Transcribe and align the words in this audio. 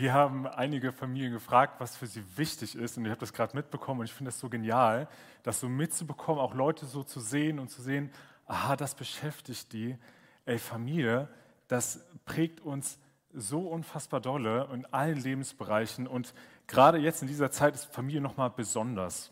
Wir 0.00 0.14
haben 0.14 0.46
einige 0.46 0.92
Familien 0.92 1.30
gefragt, 1.30 1.74
was 1.78 1.94
für 1.94 2.06
sie 2.06 2.24
wichtig 2.38 2.74
ist. 2.74 2.96
Und 2.96 3.04
ich 3.04 3.10
habe 3.10 3.20
das 3.20 3.34
gerade 3.34 3.54
mitbekommen 3.54 4.00
und 4.00 4.06
ich 4.06 4.14
finde 4.14 4.30
das 4.30 4.40
so 4.40 4.48
genial, 4.48 5.06
das 5.42 5.60
so 5.60 5.68
mitzubekommen, 5.68 6.40
auch 6.40 6.54
Leute 6.54 6.86
so 6.86 7.02
zu 7.02 7.20
sehen 7.20 7.58
und 7.58 7.68
zu 7.68 7.82
sehen, 7.82 8.10
aha, 8.46 8.76
das 8.76 8.94
beschäftigt 8.94 9.74
die. 9.74 9.98
Ey, 10.46 10.58
Familie, 10.58 11.28
das 11.68 12.02
prägt 12.24 12.62
uns 12.62 12.98
so 13.34 13.68
unfassbar 13.68 14.22
dolle 14.22 14.70
in 14.72 14.86
allen 14.86 15.18
Lebensbereichen. 15.18 16.06
Und 16.06 16.32
gerade 16.66 16.96
jetzt 16.96 17.20
in 17.20 17.28
dieser 17.28 17.50
Zeit 17.50 17.74
ist 17.74 17.84
Familie 17.84 18.22
nochmal 18.22 18.48
besonders. 18.48 19.30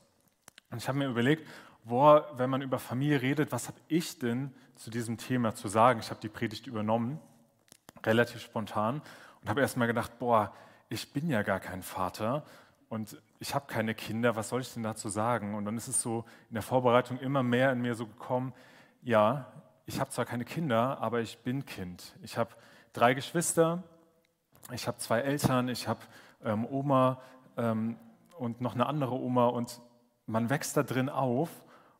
Und 0.71 0.77
ich 0.77 0.87
habe 0.87 0.99
mir 0.99 1.09
überlegt, 1.09 1.49
boah, 1.83 2.31
wenn 2.37 2.51
man 2.51 2.61
über 2.61 2.79
Familie 2.79 3.23
redet, 3.23 3.53
was 3.53 3.69
habe 3.69 3.79
ich 3.89 4.19
denn 4.19 4.53
zu 4.75 4.91
diesem 4.91 5.17
Thema 5.17 5.55
zu 5.55 5.69
sagen? 5.69 6.01
Ich 6.01 6.11
habe 6.11 6.21
die 6.21 6.29
Predigt 6.29 6.67
übernommen, 6.67 7.19
relativ 8.05 8.43
spontan 8.43 9.01
und 9.43 9.49
habe 9.49 9.61
erst 9.61 9.77
mal 9.77 9.87
gedacht, 9.87 10.19
boah, 10.19 10.53
ich 10.89 11.13
bin 11.13 11.29
ja 11.29 11.43
gar 11.43 11.61
kein 11.61 11.83
Vater 11.83 12.45
und 12.89 13.21
ich 13.39 13.55
habe 13.55 13.67
keine 13.67 13.95
Kinder, 13.95 14.37
was 14.37 14.49
soll 14.49 14.63
ich 14.63 14.73
denn 14.73 14.83
dazu 14.83 15.09
sagen? 15.09 15.55
Und 15.55 15.65
dann 15.65 15.77
ist 15.77 15.89
es 15.89 16.01
so 16.01 16.25
in 16.49 16.55
der 16.55 16.63
Vorbereitung 16.63 17.19
immer 17.19 17.43
mehr 17.43 17.73
in 17.73 17.81
mir 17.81 17.95
so 17.95 18.07
gekommen, 18.07 18.53
ja, 19.03 19.47
ich 19.87 20.01
habe 20.01 20.11
zwar 20.11 20.25
keine 20.25 20.45
Kinder, 20.45 20.99
aber 21.01 21.21
ich 21.21 21.39
bin 21.39 21.65
Kind. 21.65 22.15
Ich 22.23 22.37
habe 22.37 22.51
drei 22.93 23.15
Geschwister, 23.15 23.83
ich 24.73 24.87
habe 24.87 24.99
zwei 24.99 25.21
Eltern, 25.21 25.69
ich 25.69 25.89
habe 25.89 26.01
ähm, 26.45 26.67
Oma 26.67 27.21
ähm, 27.57 27.97
und 28.39 28.61
noch 28.61 28.75
eine 28.75 28.87
andere 28.87 29.15
Oma 29.15 29.47
und 29.47 29.81
man 30.27 30.51
wächst 30.51 30.77
da 30.77 30.83
drin 30.83 31.09
auf 31.09 31.49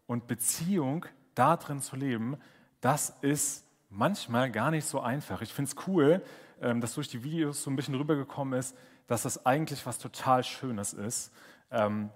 und 0.07 0.27
Beziehung 0.27 1.07
da 1.35 1.57
drin 1.57 1.81
zu 1.81 1.97
leben, 1.97 2.37
das 2.81 3.11
ist 3.21 3.65
manchmal 3.91 4.51
gar 4.51 4.71
nicht 4.71 4.87
so 4.87 5.01
einfach. 5.01 5.41
Ich 5.41 5.53
finde 5.53 5.71
es 5.71 5.87
cool, 5.87 6.23
dass 6.61 6.95
durch 6.95 7.09
die 7.09 7.23
Videos 7.23 7.63
so 7.63 7.71
ein 7.71 7.77
bisschen 7.77 7.95
rübergekommen 7.95 8.59
ist, 8.59 8.77
dass 9.07 9.23
das 9.23 9.47
eigentlich 9.47 9.87
was 9.87 9.99
total 9.99 10.45
Schönes 10.45 10.93
ist. 10.93 11.33
Ähm, 11.71 12.11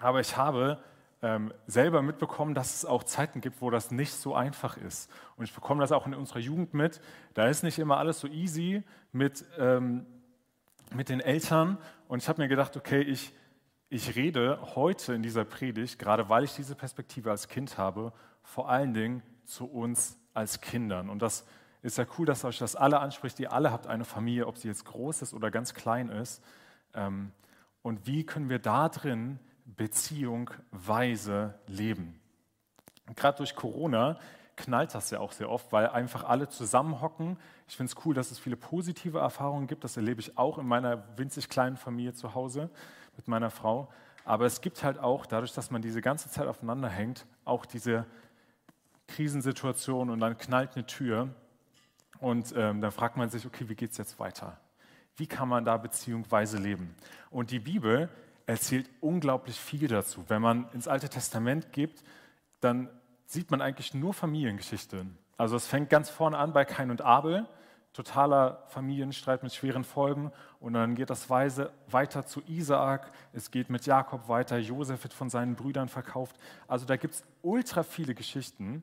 aber 0.00 0.20
ich 0.20 0.36
habe 0.36 0.82
ähm, 1.22 1.52
selber 1.66 2.02
mitbekommen, 2.02 2.54
dass 2.54 2.74
es 2.74 2.84
auch 2.84 3.04
Zeiten 3.04 3.40
gibt, 3.40 3.60
wo 3.60 3.70
das 3.70 3.90
nicht 3.90 4.12
so 4.12 4.34
einfach 4.34 4.76
ist. 4.76 5.10
Und 5.36 5.44
ich 5.44 5.54
bekomme 5.54 5.80
das 5.80 5.92
auch 5.92 6.06
in 6.06 6.14
unserer 6.14 6.38
Jugend 6.38 6.74
mit. 6.74 7.00
Da 7.34 7.46
ist 7.48 7.62
nicht 7.62 7.78
immer 7.78 7.98
alles 7.98 8.20
so 8.20 8.28
easy 8.28 8.82
mit, 9.12 9.44
mit 10.94 11.08
den 11.08 11.20
Eltern. 11.20 11.78
Und 12.08 12.22
ich 12.22 12.28
habe 12.28 12.40
mir 12.40 12.48
gedacht, 12.48 12.76
okay, 12.76 13.02
ich, 13.02 13.34
ich 13.88 14.16
rede 14.16 14.58
heute 14.74 15.14
in 15.14 15.22
dieser 15.22 15.44
Predigt, 15.44 15.98
gerade 15.98 16.28
weil 16.28 16.44
ich 16.44 16.54
diese 16.54 16.74
Perspektive 16.74 17.30
als 17.30 17.48
Kind 17.48 17.76
habe, 17.76 18.12
vor 18.42 18.70
allen 18.70 18.94
Dingen 18.94 19.22
zu 19.44 19.66
uns 19.66 20.18
als 20.32 20.60
Kindern. 20.60 21.10
Und 21.10 21.22
das 21.22 21.44
ist 21.82 21.98
ja 21.98 22.04
cool, 22.18 22.26
dass 22.26 22.44
euch 22.44 22.58
das 22.58 22.76
alle 22.76 23.00
anspricht. 23.00 23.40
Ihr 23.40 23.52
alle 23.52 23.72
habt 23.72 23.86
eine 23.86 24.04
Familie, 24.04 24.46
ob 24.46 24.56
sie 24.58 24.68
jetzt 24.68 24.84
groß 24.84 25.22
ist 25.22 25.34
oder 25.34 25.50
ganz 25.50 25.74
klein 25.74 26.08
ist. 26.08 26.42
Ähm, 26.94 27.32
und 27.82 28.06
wie 28.06 28.24
können 28.24 28.48
wir 28.48 28.58
da 28.58 28.88
drin 28.88 29.38
Beziehung 29.64 30.50
weise 30.70 31.54
leben? 31.66 32.20
Gerade 33.16 33.38
durch 33.38 33.56
Corona 33.56 34.18
knallt 34.56 34.94
das 34.94 35.10
ja 35.10 35.20
auch 35.20 35.32
sehr 35.32 35.48
oft, 35.48 35.72
weil 35.72 35.88
einfach 35.88 36.24
alle 36.24 36.48
zusammenhocken. 36.48 37.38
Ich 37.66 37.76
finde 37.76 37.92
es 37.92 38.04
cool, 38.04 38.14
dass 38.14 38.30
es 38.30 38.38
viele 38.38 38.56
positive 38.56 39.18
Erfahrungen 39.18 39.66
gibt. 39.66 39.84
Das 39.84 39.96
erlebe 39.96 40.20
ich 40.20 40.36
auch 40.36 40.58
in 40.58 40.66
meiner 40.66 41.02
winzig 41.16 41.48
kleinen 41.48 41.76
Familie 41.76 42.12
zu 42.12 42.34
Hause 42.34 42.68
mit 43.16 43.26
meiner 43.26 43.50
Frau. 43.50 43.88
Aber 44.24 44.44
es 44.44 44.60
gibt 44.60 44.84
halt 44.84 44.98
auch, 44.98 45.24
dadurch, 45.24 45.54
dass 45.54 45.70
man 45.70 45.80
diese 45.80 46.02
ganze 46.02 46.28
Zeit 46.28 46.46
aufeinander 46.46 46.88
hängt, 46.88 47.26
auch 47.44 47.64
diese 47.64 48.06
Krisensituation 49.08 50.10
und 50.10 50.20
dann 50.20 50.36
knallt 50.36 50.76
eine 50.76 50.86
Tür 50.86 51.30
und 52.20 52.54
ähm, 52.56 52.80
dann 52.80 52.92
fragt 52.92 53.16
man 53.16 53.30
sich, 53.30 53.46
okay, 53.46 53.68
wie 53.68 53.74
geht 53.74 53.92
es 53.92 53.98
jetzt 53.98 54.18
weiter? 54.18 54.58
Wie 55.16 55.26
kann 55.26 55.48
man 55.48 55.64
da 55.64 55.76
beziehungsweise 55.76 56.58
leben? 56.58 56.94
Und 57.30 57.50
die 57.50 57.58
Bibel 57.58 58.08
erzählt 58.46 58.88
unglaublich 59.00 59.58
viel 59.58 59.88
dazu. 59.88 60.24
Wenn 60.28 60.42
man 60.42 60.68
ins 60.72 60.88
Alte 60.88 61.08
Testament 61.08 61.72
geht, 61.72 62.02
dann 62.60 62.88
sieht 63.26 63.50
man 63.50 63.60
eigentlich 63.60 63.94
nur 63.94 64.12
Familiengeschichten. 64.12 65.16
Also 65.36 65.56
es 65.56 65.66
fängt 65.66 65.88
ganz 65.88 66.10
vorne 66.10 66.36
an 66.36 66.52
bei 66.52 66.64
Kain 66.64 66.90
und 66.90 67.00
Abel, 67.00 67.46
totaler 67.92 68.64
Familienstreit 68.68 69.42
mit 69.42 69.54
schweren 69.54 69.84
Folgen. 69.84 70.32
Und 70.58 70.74
dann 70.74 70.94
geht 70.94 71.10
das 71.10 71.30
Weise 71.30 71.72
weiter 71.88 72.26
zu 72.26 72.42
Isaak, 72.46 73.10
es 73.32 73.50
geht 73.50 73.70
mit 73.70 73.86
Jakob 73.86 74.28
weiter, 74.28 74.58
Josef 74.58 75.02
wird 75.02 75.14
von 75.14 75.30
seinen 75.30 75.54
Brüdern 75.54 75.88
verkauft. 75.88 76.36
Also 76.68 76.86
da 76.86 76.96
gibt 76.96 77.14
es 77.14 77.24
ultra 77.42 77.82
viele 77.82 78.14
Geschichten. 78.14 78.82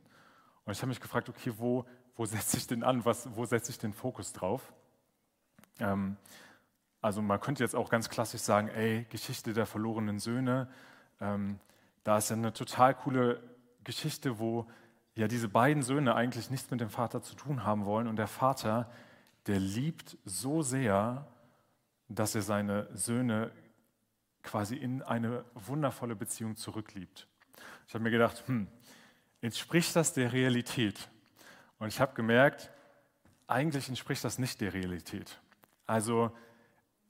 Und 0.65 0.73
ich 0.73 0.79
habe 0.79 0.89
mich 0.89 0.99
gefragt, 0.99 1.29
okay, 1.29 1.53
wo 1.57 1.85
wo 2.17 2.25
setze 2.25 2.57
ich 2.57 2.67
denn 2.67 2.83
an, 2.83 3.05
was, 3.05 3.29
wo 3.35 3.45
setze 3.45 3.71
ich 3.71 3.77
den 3.77 3.93
Fokus 3.93 4.33
drauf? 4.33 4.73
Ähm, 5.79 6.17
also 7.01 7.21
man 7.21 7.39
könnte 7.39 7.63
jetzt 7.63 7.75
auch 7.75 7.89
ganz 7.89 8.09
klassisch 8.09 8.41
sagen, 8.41 8.67
ey, 8.69 9.05
Geschichte 9.09 9.53
der 9.53 9.65
verlorenen 9.65 10.19
Söhne, 10.19 10.67
ähm, 11.21 11.59
da 12.03 12.17
ist 12.17 12.29
ja 12.29 12.35
eine 12.35 12.53
total 12.53 12.95
coole 12.95 13.41
Geschichte, 13.83 14.39
wo 14.39 14.67
ja 15.15 15.27
diese 15.27 15.47
beiden 15.47 15.83
Söhne 15.83 16.15
eigentlich 16.15 16.49
nichts 16.49 16.71
mit 16.71 16.81
dem 16.81 16.89
Vater 16.89 17.21
zu 17.21 17.35
tun 17.35 17.63
haben 17.63 17.85
wollen 17.85 18.07
und 18.07 18.17
der 18.17 18.27
Vater, 18.27 18.89
der 19.45 19.59
liebt 19.59 20.17
so 20.25 20.61
sehr, 20.61 21.27
dass 22.09 22.35
er 22.35 22.41
seine 22.41 22.89
Söhne 22.95 23.51
quasi 24.43 24.75
in 24.75 25.03
eine 25.03 25.43
wundervolle 25.53 26.15
Beziehung 26.15 26.55
zurückliebt. 26.55 27.27
Ich 27.87 27.93
habe 27.93 28.03
mir 28.03 28.11
gedacht, 28.11 28.43
hm, 28.47 28.67
entspricht 29.41 29.95
das 29.95 30.13
der 30.13 30.33
Realität? 30.33 31.09
Und 31.79 31.89
ich 31.89 31.99
habe 31.99 32.13
gemerkt, 32.15 32.71
eigentlich 33.47 33.87
entspricht 33.87 34.23
das 34.23 34.39
nicht 34.39 34.61
der 34.61 34.73
Realität. 34.73 35.39
Also 35.85 36.31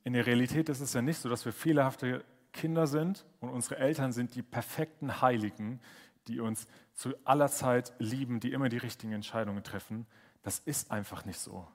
in 0.04 0.14
der 0.14 0.26
Realität 0.26 0.70
ist 0.70 0.80
es 0.80 0.94
ja 0.94 1.02
nicht 1.02 1.20
so, 1.20 1.30
dass 1.30 1.46
wir 1.46 1.54
fehlerhafte 1.54 2.24
Kinder 2.54 2.88
sind 2.88 3.26
und 3.40 3.50
unsere 3.50 3.78
Eltern 3.78 4.12
sind 4.12 4.36
die 4.36 4.42
perfekten 4.42 5.22
Heiligen, 5.22 5.80
die 6.28 6.40
uns 6.40 6.68
zu 6.94 7.14
aller 7.26 7.50
Zeit 7.50 7.94
lieben, 8.00 8.40
die 8.40 8.52
immer 8.52 8.70
die 8.70 8.78
richtigen 8.78 9.14
Entscheidungen 9.14 9.64
treffen. 9.64 10.06
Das 10.44 10.60
ist 10.60 10.92
einfach 10.92 11.26
nicht 11.26 11.40
so. 11.40 11.68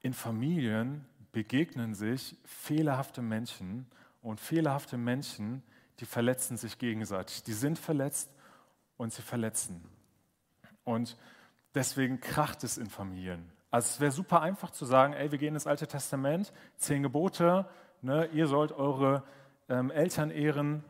In 0.00 0.12
Familien 0.12 1.06
begegnen 1.32 1.94
sich 1.94 2.36
fehlerhafte 2.44 3.22
Menschen 3.22 3.86
und 4.22 4.40
fehlerhafte 4.40 4.96
Menschen, 4.96 5.62
die 6.00 6.06
verletzen 6.06 6.56
sich 6.56 6.78
gegenseitig. 6.78 7.42
Die 7.42 7.52
sind 7.52 7.78
verletzt 7.78 8.30
und 8.96 9.12
sie 9.12 9.22
verletzen. 9.22 9.82
Und 10.84 11.16
deswegen 11.74 12.20
kracht 12.20 12.64
es 12.64 12.78
in 12.78 12.88
Familien. 12.88 13.50
Also 13.70 13.86
es 13.88 14.00
wäre 14.00 14.12
super 14.12 14.40
einfach 14.40 14.70
zu 14.70 14.84
sagen, 14.84 15.14
ey, 15.14 15.32
wir 15.32 15.38
gehen 15.38 15.54
ins 15.54 15.66
Alte 15.66 15.86
Testament, 15.86 16.52
zehn 16.76 17.02
Gebote, 17.02 17.68
ne, 18.02 18.26
ihr 18.32 18.46
sollt 18.46 18.72
eure 18.72 19.24
ähm, 19.68 19.90
Eltern 19.90 20.30
ehren, 20.30 20.84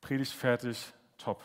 Predigt 0.00 0.32
fertig, 0.32 0.92
top. 1.18 1.42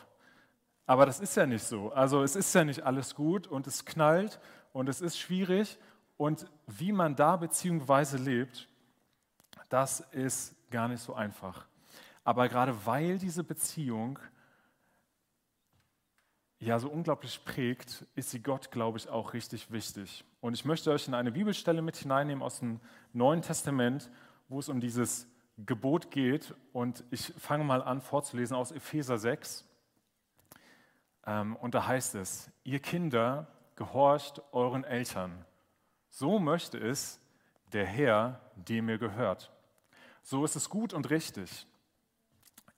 Aber 0.86 1.06
das 1.06 1.20
ist 1.20 1.36
ja 1.36 1.46
nicht 1.46 1.64
so. 1.64 1.92
Also 1.92 2.24
es 2.24 2.36
ist 2.36 2.54
ja 2.56 2.64
nicht 2.64 2.84
alles 2.84 3.16
gut 3.16 3.48
und 3.48 3.68
es 3.68 3.86
knallt 3.86 4.40
und 4.72 4.88
es 4.88 5.02
ist 5.02 5.18
schwierig. 5.18 5.78
Und 6.18 6.46
wie 6.68 6.92
man 6.92 7.16
da 7.16 7.36
beziehungsweise 7.36 8.18
lebt, 8.18 8.70
das 9.70 10.00
ist 10.12 10.56
gar 10.70 10.88
nicht 10.88 11.02
so 11.02 11.14
einfach. 11.14 11.66
Aber 12.24 12.48
gerade 12.48 12.86
weil 12.86 13.18
diese 13.18 13.44
Beziehung 13.44 14.20
ja 16.66 16.80
so 16.80 16.90
unglaublich 16.90 17.44
prägt, 17.46 18.06
ist 18.16 18.32
sie 18.32 18.42
Gott, 18.42 18.72
glaube 18.72 18.98
ich, 18.98 19.10
auch 19.10 19.34
richtig 19.34 19.72
wichtig. 19.72 20.26
Und 20.42 20.54
ich 20.54 20.66
möchte 20.66 20.92
euch 20.92 21.08
in 21.08 21.14
eine 21.14 21.32
Bibelstelle 21.32 21.82
mit 21.82 21.96
hineinnehmen 21.98 22.44
aus 22.44 22.60
dem 22.60 22.80
Neuen 23.14 23.42
Testament, 23.42 24.10
wo 24.50 24.60
es 24.60 24.70
um 24.70 24.80
dieses 24.80 25.28
Gebot 25.58 26.12
geht. 26.12 26.54
Und 26.74 27.04
ich 27.12 27.34
fange 27.38 27.64
mal 27.64 27.82
an 27.82 28.02
vorzulesen 28.02 28.58
aus 28.58 28.72
Epheser 28.72 29.18
6. 29.18 29.64
Ähm, 31.26 31.56
und 31.56 31.76
da 31.76 31.88
heißt 31.88 32.16
es, 32.16 32.52
ihr 32.64 32.80
Kinder, 32.80 33.48
gehorcht 33.76 34.42
euren 34.52 34.84
Eltern. 34.84 35.46
So 36.10 36.40
möchte 36.40 36.78
es 36.78 37.20
der 37.74 37.86
Herr, 37.86 38.40
dem 38.56 38.90
ihr 38.90 38.98
gehört. 38.98 39.52
So 40.24 40.46
ist 40.46 40.56
es 40.56 40.70
gut 40.70 40.94
und 40.94 41.10
richtig. 41.10 41.68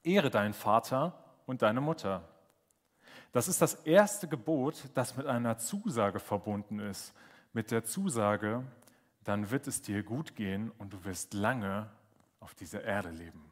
Ehre 0.03 0.29
deinen 0.29 0.53
Vater 0.53 1.23
und 1.45 1.61
deine 1.61 1.81
Mutter 1.81 2.27
das 3.37 3.47
ist 3.47 3.61
das 3.61 3.75
erste 3.75 4.27
Gebot, 4.27 4.85
das 4.95 5.15
mit 5.15 5.27
einer 5.27 5.59
Zusage 5.59 6.19
verbunden 6.19 6.79
ist. 6.79 7.13
Mit 7.53 7.69
der 7.69 7.83
Zusage, 7.83 8.63
dann 9.25 9.51
wird 9.51 9.67
es 9.67 9.83
dir 9.83 10.01
gut 10.01 10.35
gehen 10.35 10.71
und 10.79 10.91
du 10.91 11.05
wirst 11.05 11.35
lange 11.35 11.87
auf 12.39 12.55
dieser 12.55 12.83
Erde 12.83 13.11
leben. 13.11 13.51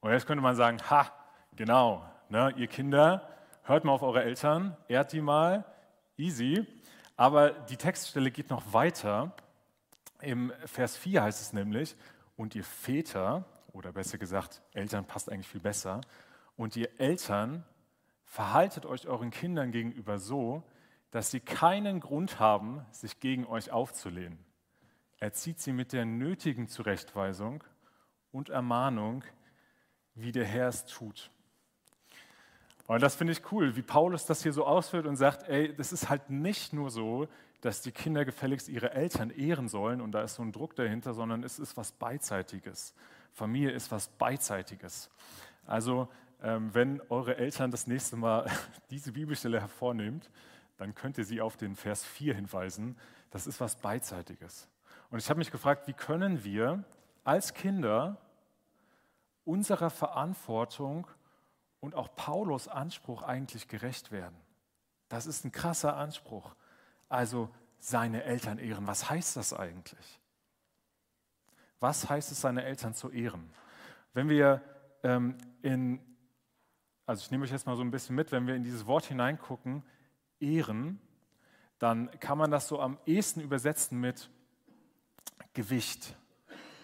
Und 0.00 0.10
jetzt 0.10 0.26
könnte 0.26 0.42
man 0.42 0.56
sagen, 0.56 0.78
ha, 0.90 1.08
genau, 1.54 2.04
ne, 2.30 2.52
ihr 2.56 2.66
Kinder, 2.66 3.28
hört 3.62 3.84
mal 3.84 3.92
auf 3.92 4.02
eure 4.02 4.24
Eltern, 4.24 4.76
ehrt 4.88 5.12
die 5.12 5.20
mal, 5.20 5.64
easy. 6.16 6.66
Aber 7.16 7.50
die 7.50 7.76
Textstelle 7.76 8.32
geht 8.32 8.50
noch 8.50 8.72
weiter. 8.72 9.36
Im 10.20 10.52
Vers 10.64 10.96
4 10.96 11.22
heißt 11.22 11.40
es 11.40 11.52
nämlich, 11.52 11.94
und 12.36 12.56
ihr 12.56 12.64
Väter, 12.64 13.44
oder 13.72 13.92
besser 13.92 14.18
gesagt, 14.18 14.62
Eltern 14.72 15.04
passt 15.04 15.30
eigentlich 15.30 15.46
viel 15.46 15.60
besser, 15.60 16.00
und 16.56 16.74
ihr 16.74 16.88
Eltern 16.98 17.64
Verhaltet 18.28 18.84
euch 18.84 19.08
euren 19.08 19.30
Kindern 19.30 19.72
gegenüber 19.72 20.18
so, 20.18 20.62
dass 21.10 21.30
sie 21.30 21.40
keinen 21.40 21.98
Grund 21.98 22.38
haben, 22.38 22.84
sich 22.92 23.20
gegen 23.20 23.46
euch 23.46 23.72
aufzulehnen. 23.72 24.38
erzieht 25.18 25.58
sie 25.58 25.72
mit 25.72 25.92
der 25.92 26.04
nötigen 26.04 26.68
Zurechtweisung 26.68 27.64
und 28.30 28.50
Ermahnung, 28.50 29.24
wie 30.14 30.30
der 30.30 30.44
Herr 30.44 30.68
es 30.68 30.84
tut. 30.84 31.30
Und 32.86 33.02
das 33.02 33.16
finde 33.16 33.32
ich 33.32 33.50
cool, 33.50 33.74
wie 33.74 33.82
Paulus 33.82 34.26
das 34.26 34.42
hier 34.42 34.52
so 34.52 34.64
ausführt 34.64 35.06
und 35.06 35.16
sagt, 35.16 35.48
ey, 35.48 35.74
das 35.74 35.92
ist 35.92 36.08
halt 36.08 36.30
nicht 36.30 36.72
nur 36.72 36.90
so, 36.90 37.26
dass 37.62 37.82
die 37.82 37.90
Kinder 37.90 38.24
gefälligst 38.24 38.68
ihre 38.68 38.92
Eltern 38.92 39.30
ehren 39.30 39.68
sollen 39.68 40.00
und 40.00 40.12
da 40.12 40.22
ist 40.22 40.36
so 40.36 40.42
ein 40.42 40.52
Druck 40.52 40.76
dahinter, 40.76 41.14
sondern 41.14 41.42
es 41.42 41.58
ist 41.58 41.76
was 41.76 41.90
Beidseitiges. 41.92 42.94
Familie 43.32 43.72
ist 43.72 43.90
was 43.90 44.08
Beidseitiges. 44.08 45.10
Also 45.66 46.08
wenn 46.40 47.00
eure 47.08 47.36
Eltern 47.36 47.70
das 47.70 47.86
nächste 47.86 48.16
Mal 48.16 48.50
diese 48.90 49.12
Bibelstelle 49.12 49.60
hervornehmt, 49.60 50.30
dann 50.76 50.94
könnt 50.94 51.18
ihr 51.18 51.24
sie 51.24 51.40
auf 51.40 51.56
den 51.56 51.74
Vers 51.74 52.04
4 52.04 52.34
hinweisen. 52.34 52.96
Das 53.30 53.46
ist 53.46 53.60
was 53.60 53.76
Beidseitiges. 53.76 54.68
Und 55.10 55.18
ich 55.18 55.28
habe 55.28 55.38
mich 55.38 55.50
gefragt, 55.50 55.88
wie 55.88 55.92
können 55.92 56.44
wir 56.44 56.84
als 57.24 57.54
Kinder 57.54 58.18
unserer 59.44 59.90
Verantwortung 59.90 61.06
und 61.80 61.94
auch 61.94 62.14
Paulus 62.14 62.68
Anspruch 62.68 63.22
eigentlich 63.22 63.68
gerecht 63.68 64.12
werden? 64.12 64.36
Das 65.08 65.26
ist 65.26 65.44
ein 65.44 65.52
krasser 65.52 65.96
Anspruch. 65.96 66.54
Also 67.08 67.50
seine 67.78 68.24
Eltern 68.24 68.58
ehren. 68.58 68.86
Was 68.86 69.08
heißt 69.08 69.36
das 69.36 69.52
eigentlich? 69.52 70.20
Was 71.80 72.08
heißt 72.08 72.32
es, 72.32 72.40
seine 72.40 72.64
Eltern 72.64 72.94
zu 72.94 73.10
ehren? 73.10 73.50
Wenn 74.12 74.28
wir 74.28 74.62
ähm, 75.02 75.38
in, 75.62 76.00
also 77.08 77.22
ich 77.22 77.30
nehme 77.30 77.44
euch 77.44 77.50
jetzt 77.50 77.64
mal 77.64 77.74
so 77.74 77.80
ein 77.80 77.90
bisschen 77.90 78.14
mit, 78.14 78.32
wenn 78.32 78.46
wir 78.46 78.54
in 78.54 78.62
dieses 78.62 78.86
Wort 78.86 79.06
hineingucken, 79.06 79.82
ehren, 80.40 81.00
dann 81.78 82.10
kann 82.20 82.36
man 82.36 82.50
das 82.50 82.68
so 82.68 82.80
am 82.80 82.98
ehesten 83.06 83.40
übersetzen 83.40 83.98
mit 83.98 84.28
Gewicht, 85.54 86.14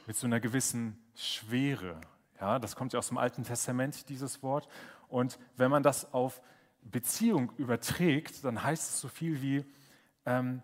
mit 0.06 0.16
so 0.16 0.26
einer 0.26 0.40
gewissen 0.40 0.98
Schwere. 1.14 2.00
Ja, 2.40 2.58
das 2.58 2.74
kommt 2.74 2.94
ja 2.94 3.00
aus 3.00 3.08
dem 3.08 3.18
Alten 3.18 3.44
Testament, 3.44 4.08
dieses 4.08 4.42
Wort. 4.42 4.66
Und 5.08 5.38
wenn 5.58 5.70
man 5.70 5.82
das 5.82 6.14
auf 6.14 6.40
Beziehung 6.80 7.52
überträgt, 7.58 8.44
dann 8.44 8.62
heißt 8.62 8.94
es 8.94 9.00
so 9.02 9.08
viel 9.08 9.42
wie, 9.42 9.66
ähm, 10.24 10.62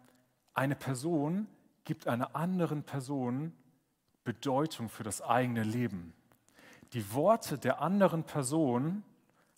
eine 0.55 0.75
Person 0.75 1.47
gibt 1.85 2.09
einer 2.09 2.35
anderen 2.35 2.83
Person 2.83 3.53
Bedeutung 4.25 4.89
für 4.89 5.03
das 5.03 5.21
eigene 5.21 5.65
Leben. 5.65 6.15
Die 6.95 7.13
Worte 7.13 7.59
der 7.59 7.83
anderen 7.83 8.25
Person 8.25 9.05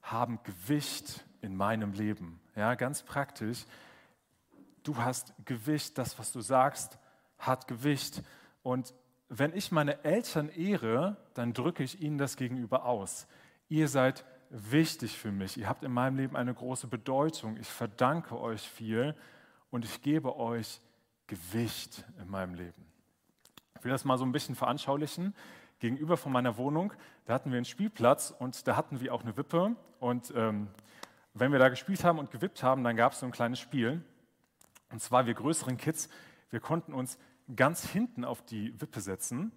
haben 0.03 0.41
Gewicht 0.43 1.25
in 1.41 1.57
meinem 1.57 1.93
Leben. 1.93 2.41
Ja, 2.57 2.75
ganz 2.75 3.03
praktisch. 3.03 3.65
Du 4.83 4.97
hast 4.97 5.33
Gewicht, 5.45 5.97
das, 5.97 6.19
was 6.19 6.33
du 6.33 6.41
sagst, 6.41 6.99
hat 7.39 7.69
Gewicht. 7.69 8.23
Und 8.63 8.95
wenn 9.29 9.57
ich 9.57 9.73
meine 9.73 10.05
Eltern 10.05 10.49
ehre, 10.51 11.17
dann 11.35 11.53
drücke 11.53 11.83
ich 11.83 12.01
ihnen 12.01 12.19
das 12.19 12.37
gegenüber 12.37 12.85
aus. 12.85 13.27
Ihr 13.69 13.89
seid 13.89 14.25
wichtig 14.51 15.17
für 15.17 15.33
mich. 15.33 15.57
Ihr 15.57 15.69
habt 15.69 15.83
in 15.83 15.93
meinem 15.93 16.17
Leben 16.17 16.37
eine 16.37 16.53
große 16.53 16.87
Bedeutung. 16.87 17.57
Ich 17.57 17.69
verdanke 17.69 18.39
euch 18.39 18.61
viel 18.61 19.15
und 19.71 19.85
ich 19.85 20.03
gebe 20.03 20.37
euch 20.37 20.81
Gewicht 21.27 22.05
in 22.21 22.29
meinem 22.29 22.55
Leben. 22.55 22.87
Ich 23.79 23.85
will 23.85 23.93
das 23.93 24.05
mal 24.05 24.19
so 24.19 24.25
ein 24.25 24.33
bisschen 24.33 24.55
veranschaulichen. 24.55 25.35
Gegenüber 25.83 26.17
von 26.17 26.31
meiner 26.31 26.57
Wohnung, 26.59 26.93
da 27.25 27.35
hatten 27.35 27.51
wir 27.51 27.57
einen 27.57 27.65
Spielplatz 27.65 28.33
und 28.39 28.69
da 28.69 28.77
hatten 28.77 29.01
wir 29.01 29.13
auch 29.13 29.23
eine 29.25 29.37
Wippe. 29.37 29.75
Und 29.99 30.33
ähm, 30.37 30.69
wenn 31.35 31.51
wir 31.51 31.59
da 31.59 31.71
gespielt 31.71 32.05
haben 32.05 32.21
und 32.21 32.31
gewippt 32.31 32.63
haben, 32.63 32.85
dann 32.85 32.95
gab 32.95 33.15
es 33.15 33.19
so 33.19 33.27
ein 33.27 33.33
kleines 33.33 33.59
Spiel. 33.59 34.01
Und 34.93 35.03
zwar 35.03 35.27
wir 35.27 35.35
größeren 35.35 35.77
Kids, 35.77 36.09
wir 36.51 36.61
konnten 36.61 36.93
uns 36.93 37.19
ganz 37.57 37.85
hinten 37.85 38.25
auf 38.25 38.43
die 38.43 38.81
Wippe 38.81 39.01
setzen. 39.01 39.51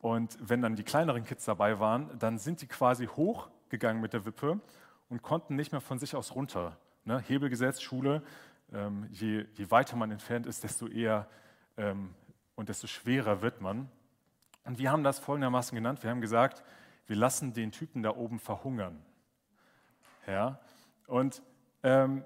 Und 0.00 0.36
wenn 0.40 0.60
dann 0.60 0.74
die 0.74 0.82
kleineren 0.82 1.22
Kids 1.22 1.44
dabei 1.44 1.78
waren, 1.78 2.18
dann 2.18 2.38
sind 2.38 2.62
die 2.62 2.66
quasi 2.66 3.06
hochgegangen 3.06 4.02
mit 4.02 4.12
der 4.12 4.24
Wippe 4.24 4.58
und 5.08 5.22
konnten 5.22 5.54
nicht 5.54 5.70
mehr 5.70 5.80
von 5.80 6.00
sich 6.00 6.16
aus 6.16 6.34
runter. 6.34 6.78
Ne? 7.04 7.20
Hebelgesetz, 7.20 7.80
Schule, 7.80 8.24
ähm, 8.72 9.06
je, 9.12 9.46
je, 9.54 9.70
weiter 9.70 9.94
man 9.94 10.10
entfernt 10.10 10.46
ist, 10.46 10.64
desto 10.64 10.88
eher 10.88 11.28
ähm, 11.76 12.12
und 12.56 12.68
desto 12.68 12.88
schwerer 12.88 13.40
wird 13.40 13.60
man. 13.60 13.88
Und 14.64 14.78
wir 14.78 14.90
haben 14.90 15.02
das 15.02 15.18
folgendermaßen 15.18 15.74
genannt. 15.74 16.02
Wir 16.02 16.10
haben 16.10 16.20
gesagt, 16.20 16.62
wir 17.06 17.16
lassen 17.16 17.52
den 17.52 17.72
Typen 17.72 18.02
da 18.02 18.14
oben 18.14 18.38
verhungern. 18.38 19.02
Ja? 20.26 20.60
Und 21.06 21.42
ähm, 21.82 22.24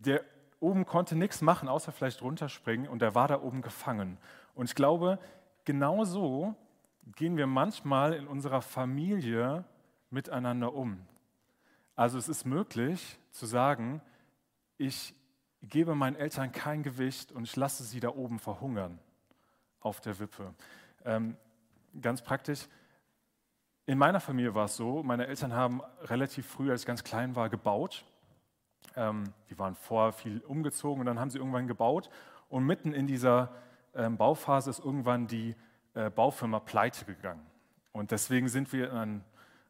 der 0.00 0.22
oben 0.60 0.84
konnte 0.86 1.16
nichts 1.16 1.40
machen, 1.40 1.68
außer 1.68 1.92
vielleicht 1.92 2.22
runterspringen 2.22 2.88
und 2.88 3.02
er 3.02 3.14
war 3.14 3.28
da 3.28 3.40
oben 3.40 3.62
gefangen. 3.62 4.18
Und 4.54 4.66
ich 4.66 4.74
glaube, 4.74 5.18
genau 5.64 6.04
so 6.04 6.54
gehen 7.16 7.36
wir 7.36 7.46
manchmal 7.46 8.12
in 8.14 8.26
unserer 8.26 8.62
Familie 8.62 9.64
miteinander 10.10 10.74
um. 10.74 11.06
Also 11.94 12.18
es 12.18 12.28
ist 12.28 12.44
möglich 12.44 13.18
zu 13.30 13.46
sagen, 13.46 14.00
ich 14.76 15.14
gebe 15.62 15.94
meinen 15.94 16.16
Eltern 16.16 16.52
kein 16.52 16.82
Gewicht 16.82 17.32
und 17.32 17.44
ich 17.44 17.56
lasse 17.56 17.82
sie 17.82 18.00
da 18.00 18.10
oben 18.10 18.38
verhungern 18.38 18.98
auf 19.80 20.00
der 20.00 20.18
Wippe. 20.18 20.54
Ähm, 21.04 21.36
ganz 22.00 22.22
praktisch, 22.22 22.68
in 23.86 23.96
meiner 23.96 24.20
Familie 24.20 24.54
war 24.54 24.66
es 24.66 24.76
so, 24.76 25.02
meine 25.02 25.26
Eltern 25.26 25.54
haben 25.54 25.80
relativ 26.02 26.46
früh, 26.46 26.70
als 26.70 26.82
ich 26.82 26.86
ganz 26.86 27.04
klein 27.04 27.36
war, 27.36 27.48
gebaut. 27.48 28.04
Ähm, 28.96 29.24
die 29.48 29.58
waren 29.58 29.74
vorher 29.74 30.12
viel 30.12 30.40
umgezogen 30.40 31.00
und 31.00 31.06
dann 31.06 31.18
haben 31.18 31.30
sie 31.30 31.38
irgendwann 31.38 31.66
gebaut. 31.66 32.10
Und 32.48 32.64
mitten 32.64 32.92
in 32.92 33.06
dieser 33.06 33.50
ähm, 33.94 34.16
Bauphase 34.16 34.70
ist 34.70 34.78
irgendwann 34.78 35.26
die 35.26 35.54
äh, 35.94 36.10
Baufirma 36.10 36.60
pleite 36.60 37.04
gegangen. 37.04 37.46
Und 37.92 38.10
deswegen 38.10 38.48
sind 38.48 38.72
wir 38.72 38.90
in 38.90 38.96
ein 38.96 39.24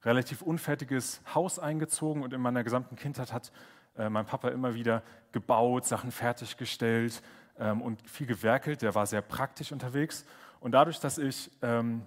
relativ 0.05 0.43
unfertiges 0.43 1.21
Haus 1.35 1.59
eingezogen 1.59 2.23
und 2.23 2.33
in 2.33 2.41
meiner 2.41 2.65
gesamten 2.65 2.97
Kindheit 2.97 3.33
hat 3.33 3.53
äh, 3.97 4.09
mein 4.09 4.27
Papa 4.27 4.49
immer 4.49 4.75
wieder 4.75 5.03
gebaut, 5.33 5.87
Sachen 5.87 6.11
fertiggestellt 6.11 7.23
ähm, 7.59 7.83
und 7.83 8.03
viel 8.09 8.27
gewerkelt. 8.27 8.83
Der 8.83 8.95
war 8.95 9.07
sehr 9.07 9.23
praktisch 9.23 9.73
unterwegs. 9.73 10.25
Und 10.61 10.73
dadurch, 10.73 11.01
dass 11.01 11.19
ich 11.19 11.51
ähm, 11.63 12.03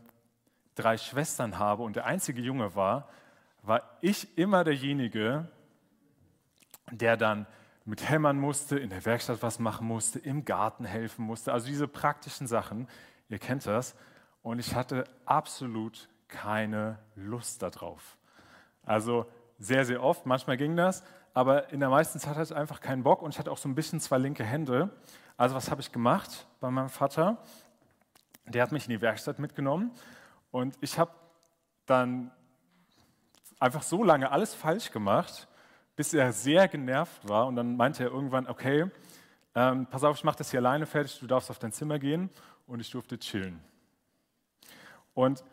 drei 0.75 0.97
Schwestern 0.97 1.57
habe 1.59 1.83
und 1.83 1.95
der 1.95 2.05
einzige 2.05 2.41
Junge 2.41 2.75
war, 2.75 3.07
war 3.63 3.81
ich 4.01 4.37
immer 4.37 4.63
derjenige, 4.63 5.47
der 6.91 7.17
dann 7.17 7.45
mit 7.85 8.07
hämmern 8.09 8.37
musste, 8.37 8.77
in 8.77 8.89
der 8.89 9.05
Werkstatt 9.05 9.41
was 9.41 9.59
machen 9.59 9.87
musste, 9.87 10.19
im 10.19 10.45
Garten 10.45 10.85
helfen 10.85 11.25
musste. 11.25 11.51
Also 11.51 11.67
diese 11.67 11.87
praktischen 11.87 12.47
Sachen, 12.47 12.87
ihr 13.29 13.39
kennt 13.39 13.65
das. 13.65 13.95
Und 14.43 14.59
ich 14.59 14.75
hatte 14.75 15.05
absolut 15.25 16.09
keine 16.27 16.99
Lust 17.15 17.61
darauf. 17.61 18.17
Also 18.83 19.25
sehr, 19.59 19.85
sehr 19.85 20.01
oft, 20.01 20.25
manchmal 20.25 20.57
ging 20.57 20.75
das, 20.75 21.03
aber 21.33 21.71
in 21.71 21.79
der 21.79 21.89
meisten 21.89 22.19
Zeit 22.19 22.35
hatte 22.35 22.53
ich 22.53 22.55
einfach 22.55 22.81
keinen 22.81 23.03
Bock 23.03 23.21
und 23.21 23.31
ich 23.33 23.39
hatte 23.39 23.51
auch 23.51 23.57
so 23.57 23.69
ein 23.69 23.75
bisschen 23.75 23.99
zwei 23.99 24.17
linke 24.17 24.43
Hände. 24.43 24.89
Also 25.37 25.55
was 25.55 25.69
habe 25.69 25.81
ich 25.81 25.91
gemacht 25.91 26.47
bei 26.59 26.71
meinem 26.71 26.89
Vater? 26.89 27.37
Der 28.45 28.63
hat 28.63 28.71
mich 28.71 28.85
in 28.85 28.91
die 28.91 29.01
Werkstatt 29.01 29.39
mitgenommen 29.39 29.91
und 30.51 30.77
ich 30.81 30.97
habe 30.99 31.11
dann 31.85 32.31
einfach 33.59 33.83
so 33.83 34.03
lange 34.03 34.31
alles 34.31 34.53
falsch 34.53 34.91
gemacht, 34.91 35.47
bis 35.95 36.13
er 36.13 36.33
sehr 36.33 36.67
genervt 36.67 37.27
war 37.27 37.47
und 37.47 37.55
dann 37.55 37.77
meinte 37.77 38.03
er 38.03 38.11
irgendwann, 38.11 38.47
okay, 38.47 38.89
ähm, 39.53 39.85
pass 39.87 40.03
auf, 40.03 40.17
ich 40.17 40.23
mache 40.23 40.37
das 40.37 40.51
hier 40.51 40.59
alleine 40.59 40.85
fertig, 40.85 41.19
du 41.19 41.27
darfst 41.27 41.49
auf 41.49 41.59
dein 41.59 41.71
Zimmer 41.71 41.99
gehen 41.99 42.29
und 42.67 42.79
ich 42.79 42.89
durfte 42.89 43.19
chillen. 43.19 43.61
Und 45.13 45.43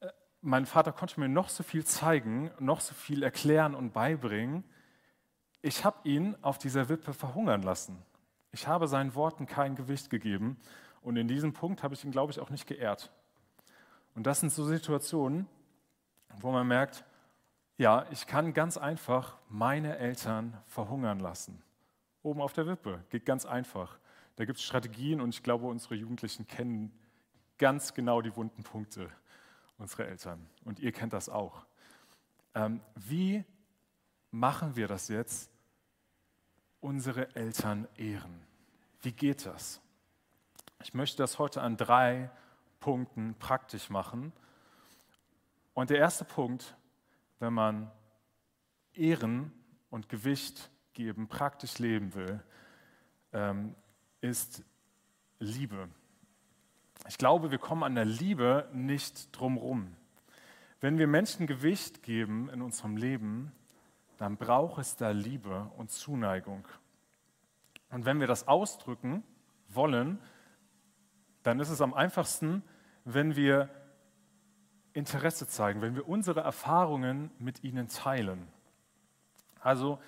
äh, 0.00 0.08
mein 0.42 0.66
Vater 0.66 0.92
konnte 0.92 1.18
mir 1.20 1.28
noch 1.28 1.48
so 1.48 1.62
viel 1.62 1.84
zeigen, 1.84 2.50
noch 2.58 2.80
so 2.80 2.94
viel 2.94 3.22
erklären 3.22 3.74
und 3.74 3.92
beibringen, 3.92 4.64
ich 5.62 5.84
habe 5.84 6.08
ihn 6.08 6.36
auf 6.42 6.58
dieser 6.58 6.88
Wippe 6.88 7.12
verhungern 7.12 7.62
lassen. 7.62 8.02
Ich 8.50 8.66
habe 8.66 8.88
seinen 8.88 9.14
Worten 9.14 9.46
kein 9.46 9.76
Gewicht 9.76 10.10
gegeben 10.10 10.56
und 11.02 11.16
in 11.16 11.28
diesem 11.28 11.52
Punkt 11.52 11.82
habe 11.82 11.94
ich 11.94 12.04
ihn, 12.04 12.10
glaube 12.10 12.32
ich, 12.32 12.40
auch 12.40 12.50
nicht 12.50 12.66
geehrt. 12.66 13.10
Und 14.14 14.26
das 14.26 14.40
sind 14.40 14.52
so 14.52 14.64
Situationen, 14.64 15.46
wo 16.40 16.52
man 16.52 16.66
merkt, 16.66 17.04
ja, 17.76 18.06
ich 18.10 18.26
kann 18.26 18.52
ganz 18.52 18.76
einfach 18.76 19.38
meine 19.48 19.96
Eltern 19.96 20.56
verhungern 20.66 21.18
lassen. 21.18 21.62
Oben 22.22 22.42
auf 22.42 22.52
der 22.52 22.66
Wippe, 22.66 23.02
geht 23.08 23.24
ganz 23.24 23.46
einfach. 23.46 23.98
Da 24.36 24.44
gibt 24.44 24.58
es 24.58 24.64
Strategien 24.64 25.20
und 25.20 25.30
ich 25.30 25.42
glaube, 25.42 25.66
unsere 25.66 25.94
Jugendlichen 25.94 26.46
kennen 26.46 26.92
ganz 27.56 27.94
genau 27.94 28.20
die 28.20 28.34
wunden 28.36 28.62
Punkte 28.62 29.10
unserer 29.78 30.06
Eltern. 30.06 30.46
Und 30.64 30.80
ihr 30.80 30.92
kennt 30.92 31.12
das 31.12 31.28
auch. 31.28 31.64
Ähm, 32.54 32.80
wie 32.94 33.44
machen 34.30 34.76
wir 34.76 34.86
das 34.86 35.08
jetzt, 35.08 35.50
unsere 36.80 37.34
Eltern 37.34 37.88
ehren? 37.96 38.42
Wie 39.02 39.12
geht 39.12 39.46
das? 39.46 39.80
Ich 40.82 40.94
möchte 40.94 41.18
das 41.18 41.38
heute 41.38 41.60
an 41.60 41.76
drei 41.76 42.30
Punkten 42.80 43.34
praktisch 43.38 43.90
machen. 43.90 44.32
Und 45.74 45.90
der 45.90 45.98
erste 45.98 46.24
Punkt, 46.24 46.74
wenn 47.38 47.52
man 47.52 47.90
Ehren 48.94 49.52
und 49.90 50.08
Gewicht 50.08 50.70
geben, 50.94 51.28
praktisch 51.28 51.78
leben 51.78 52.14
will, 52.14 52.42
ähm, 53.34 53.74
ist 54.22 54.64
Liebe. 55.38 55.90
glaube, 57.18 57.50
wir 57.50 57.58
kommen 57.58 57.82
an 57.82 57.94
der 57.94 58.06
Liebe 58.06 58.66
nicht 58.72 59.36
drumrum. 59.38 59.94
Wenn 60.80 60.96
wir 60.96 61.06
Menschen 61.06 61.46
Gewicht 61.46 62.02
geben 62.02 62.48
in 62.48 62.62
unserem 62.62 62.96
Leben, 62.96 63.52
dann 64.16 64.38
braucht 64.38 64.80
es 64.80 64.96
da 64.96 65.10
Liebe 65.10 65.70
und 65.76 65.90
Zuneigung. 65.90 66.66
Und 67.90 68.06
wenn 68.06 68.18
wir 68.18 68.26
das 68.26 68.48
ausdrücken 68.48 69.22
wollen, 69.68 70.18
dann 71.42 71.60
ist 71.60 71.70
es 71.70 71.80
am 71.80 71.94
einfachsten, 71.94 72.62
wenn 73.04 73.36
wir 73.36 73.68
Interesse 74.92 75.46
zeigen, 75.46 75.82
wenn 75.82 75.94
wir 75.94 76.08
unsere 76.08 76.40
Erfahrungen 76.40 77.30
mit 77.38 77.62
ihnen 77.62 77.88
teilen. 77.88 78.48
Also, 79.60 79.98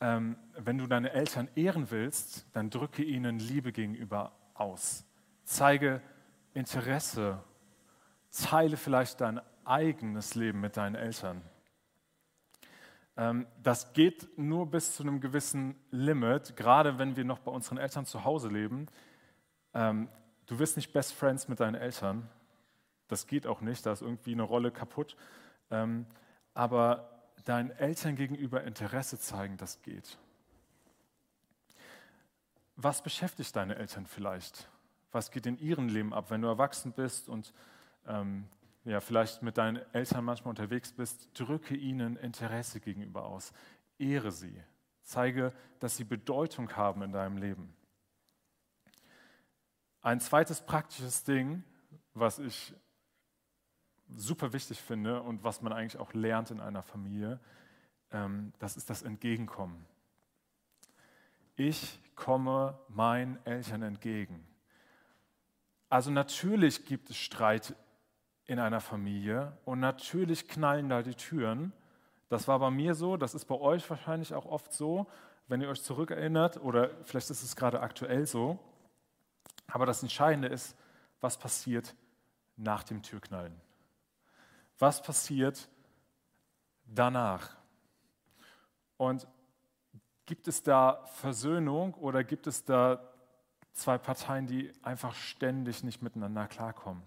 ähm, 0.00 0.36
wenn 0.56 0.78
du 0.78 0.86
deine 0.86 1.12
Eltern 1.12 1.48
ehren 1.54 1.90
willst, 1.90 2.46
dann 2.52 2.70
drücke 2.70 3.02
ihnen 3.02 3.38
Liebe 3.38 3.72
gegenüber 3.72 4.32
aus. 4.54 5.04
Zeige 5.44 6.00
Interesse. 6.54 7.42
Teile 8.30 8.76
vielleicht 8.76 9.20
dein 9.20 9.40
eigenes 9.64 10.34
Leben 10.34 10.60
mit 10.60 10.76
deinen 10.76 10.94
Eltern. 10.94 11.42
Ähm, 13.16 13.46
das 13.62 13.92
geht 13.92 14.38
nur 14.38 14.70
bis 14.70 14.96
zu 14.96 15.02
einem 15.02 15.20
gewissen 15.20 15.74
Limit, 15.90 16.56
gerade 16.56 16.98
wenn 16.98 17.16
wir 17.16 17.24
noch 17.24 17.40
bei 17.40 17.52
unseren 17.52 17.78
Eltern 17.78 18.06
zu 18.06 18.24
Hause 18.24 18.48
leben. 18.48 18.86
Ähm, 19.74 20.08
du 20.52 20.58
wirst 20.58 20.76
nicht 20.76 20.92
Best 20.92 21.14
Friends 21.14 21.48
mit 21.48 21.60
deinen 21.60 21.76
Eltern. 21.76 22.28
Das 23.08 23.26
geht 23.26 23.46
auch 23.46 23.62
nicht, 23.62 23.86
da 23.86 23.92
ist 23.92 24.02
irgendwie 24.02 24.32
eine 24.32 24.42
Rolle 24.42 24.70
kaputt. 24.70 25.16
Ähm, 25.70 26.04
aber 26.52 27.22
deinen 27.46 27.70
Eltern 27.70 28.16
gegenüber 28.16 28.62
Interesse 28.62 29.18
zeigen, 29.18 29.56
das 29.56 29.80
geht. 29.80 30.18
Was 32.76 33.02
beschäftigt 33.02 33.56
deine 33.56 33.76
Eltern 33.76 34.06
vielleicht? 34.06 34.68
Was 35.10 35.30
geht 35.30 35.46
in 35.46 35.58
ihrem 35.58 35.88
Leben 35.88 36.12
ab, 36.12 36.30
wenn 36.30 36.42
du 36.42 36.48
erwachsen 36.48 36.92
bist 36.92 37.30
und 37.30 37.54
ähm, 38.06 38.44
ja, 38.84 39.00
vielleicht 39.00 39.42
mit 39.42 39.56
deinen 39.56 39.80
Eltern 39.94 40.24
manchmal 40.24 40.50
unterwegs 40.50 40.92
bist, 40.92 41.30
drücke 41.32 41.74
ihnen 41.74 42.16
Interesse 42.16 42.78
gegenüber 42.80 43.24
aus. 43.24 43.54
Ehre 43.98 44.32
sie. 44.32 44.62
Zeige, 45.02 45.54
dass 45.80 45.96
sie 45.96 46.04
Bedeutung 46.04 46.76
haben 46.76 47.02
in 47.02 47.12
deinem 47.12 47.38
Leben. 47.38 47.74
Ein 50.02 50.18
zweites 50.18 50.60
praktisches 50.60 51.22
Ding, 51.22 51.62
was 52.12 52.40
ich 52.40 52.74
super 54.08 54.52
wichtig 54.52 54.80
finde 54.80 55.22
und 55.22 55.44
was 55.44 55.62
man 55.62 55.72
eigentlich 55.72 55.98
auch 56.00 56.12
lernt 56.12 56.50
in 56.50 56.60
einer 56.60 56.82
Familie, 56.82 57.38
ähm, 58.10 58.52
das 58.58 58.76
ist 58.76 58.90
das 58.90 59.02
Entgegenkommen. 59.02 59.86
Ich 61.54 62.00
komme 62.16 62.78
meinen 62.88 63.38
Eltern 63.46 63.82
entgegen. 63.82 64.44
Also 65.88 66.10
natürlich 66.10 66.84
gibt 66.84 67.10
es 67.10 67.16
Streit 67.16 67.76
in 68.46 68.58
einer 68.58 68.80
Familie 68.80 69.56
und 69.64 69.78
natürlich 69.78 70.48
knallen 70.48 70.88
da 70.88 71.02
die 71.02 71.14
Türen. 71.14 71.72
Das 72.28 72.48
war 72.48 72.58
bei 72.58 72.70
mir 72.70 72.96
so, 72.96 73.16
das 73.16 73.36
ist 73.36 73.44
bei 73.44 73.54
euch 73.54 73.88
wahrscheinlich 73.88 74.34
auch 74.34 74.46
oft 74.46 74.72
so, 74.72 75.06
wenn 75.46 75.60
ihr 75.60 75.68
euch 75.68 75.82
zurückerinnert 75.82 76.60
oder 76.60 76.90
vielleicht 77.04 77.30
ist 77.30 77.42
es 77.42 77.54
gerade 77.54 77.80
aktuell 77.80 78.26
so. 78.26 78.58
Aber 79.66 79.86
das 79.86 80.02
Entscheidende 80.02 80.48
ist, 80.48 80.76
was 81.20 81.38
passiert 81.38 81.94
nach 82.56 82.82
dem 82.82 83.02
Türknallen. 83.02 83.58
Was 84.78 85.02
passiert 85.02 85.68
danach? 86.84 87.56
Und 88.96 89.26
gibt 90.26 90.48
es 90.48 90.62
da 90.62 91.06
Versöhnung 91.06 91.94
oder 91.94 92.24
gibt 92.24 92.46
es 92.46 92.64
da 92.64 93.12
zwei 93.72 93.98
Parteien, 93.98 94.46
die 94.46 94.72
einfach 94.82 95.14
ständig 95.14 95.82
nicht 95.82 96.02
miteinander 96.02 96.46
klarkommen? 96.46 97.02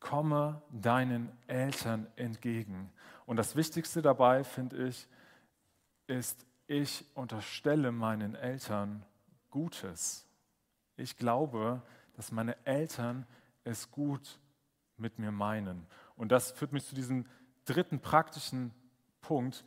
komme 0.00 0.62
deinen 0.70 1.30
Eltern 1.46 2.06
entgegen. 2.16 2.90
Und 3.26 3.36
das 3.36 3.54
Wichtigste 3.54 4.02
dabei, 4.02 4.42
finde 4.42 4.88
ich, 4.88 5.06
ist, 6.06 6.44
ich 6.66 7.04
unterstelle 7.14 7.92
meinen 7.92 8.34
Eltern 8.34 9.04
Gutes. 9.50 10.26
Ich 11.00 11.16
glaube, 11.16 11.82
dass 12.14 12.32
meine 12.32 12.56
Eltern 12.66 13.26
es 13.64 13.90
gut 13.90 14.38
mit 14.96 15.18
mir 15.18 15.30
meinen. 15.30 15.86
Und 16.16 16.30
das 16.32 16.52
führt 16.52 16.72
mich 16.72 16.84
zu 16.84 16.94
diesem 16.94 17.26
dritten 17.64 18.00
praktischen 18.00 18.72
Punkt. 19.20 19.64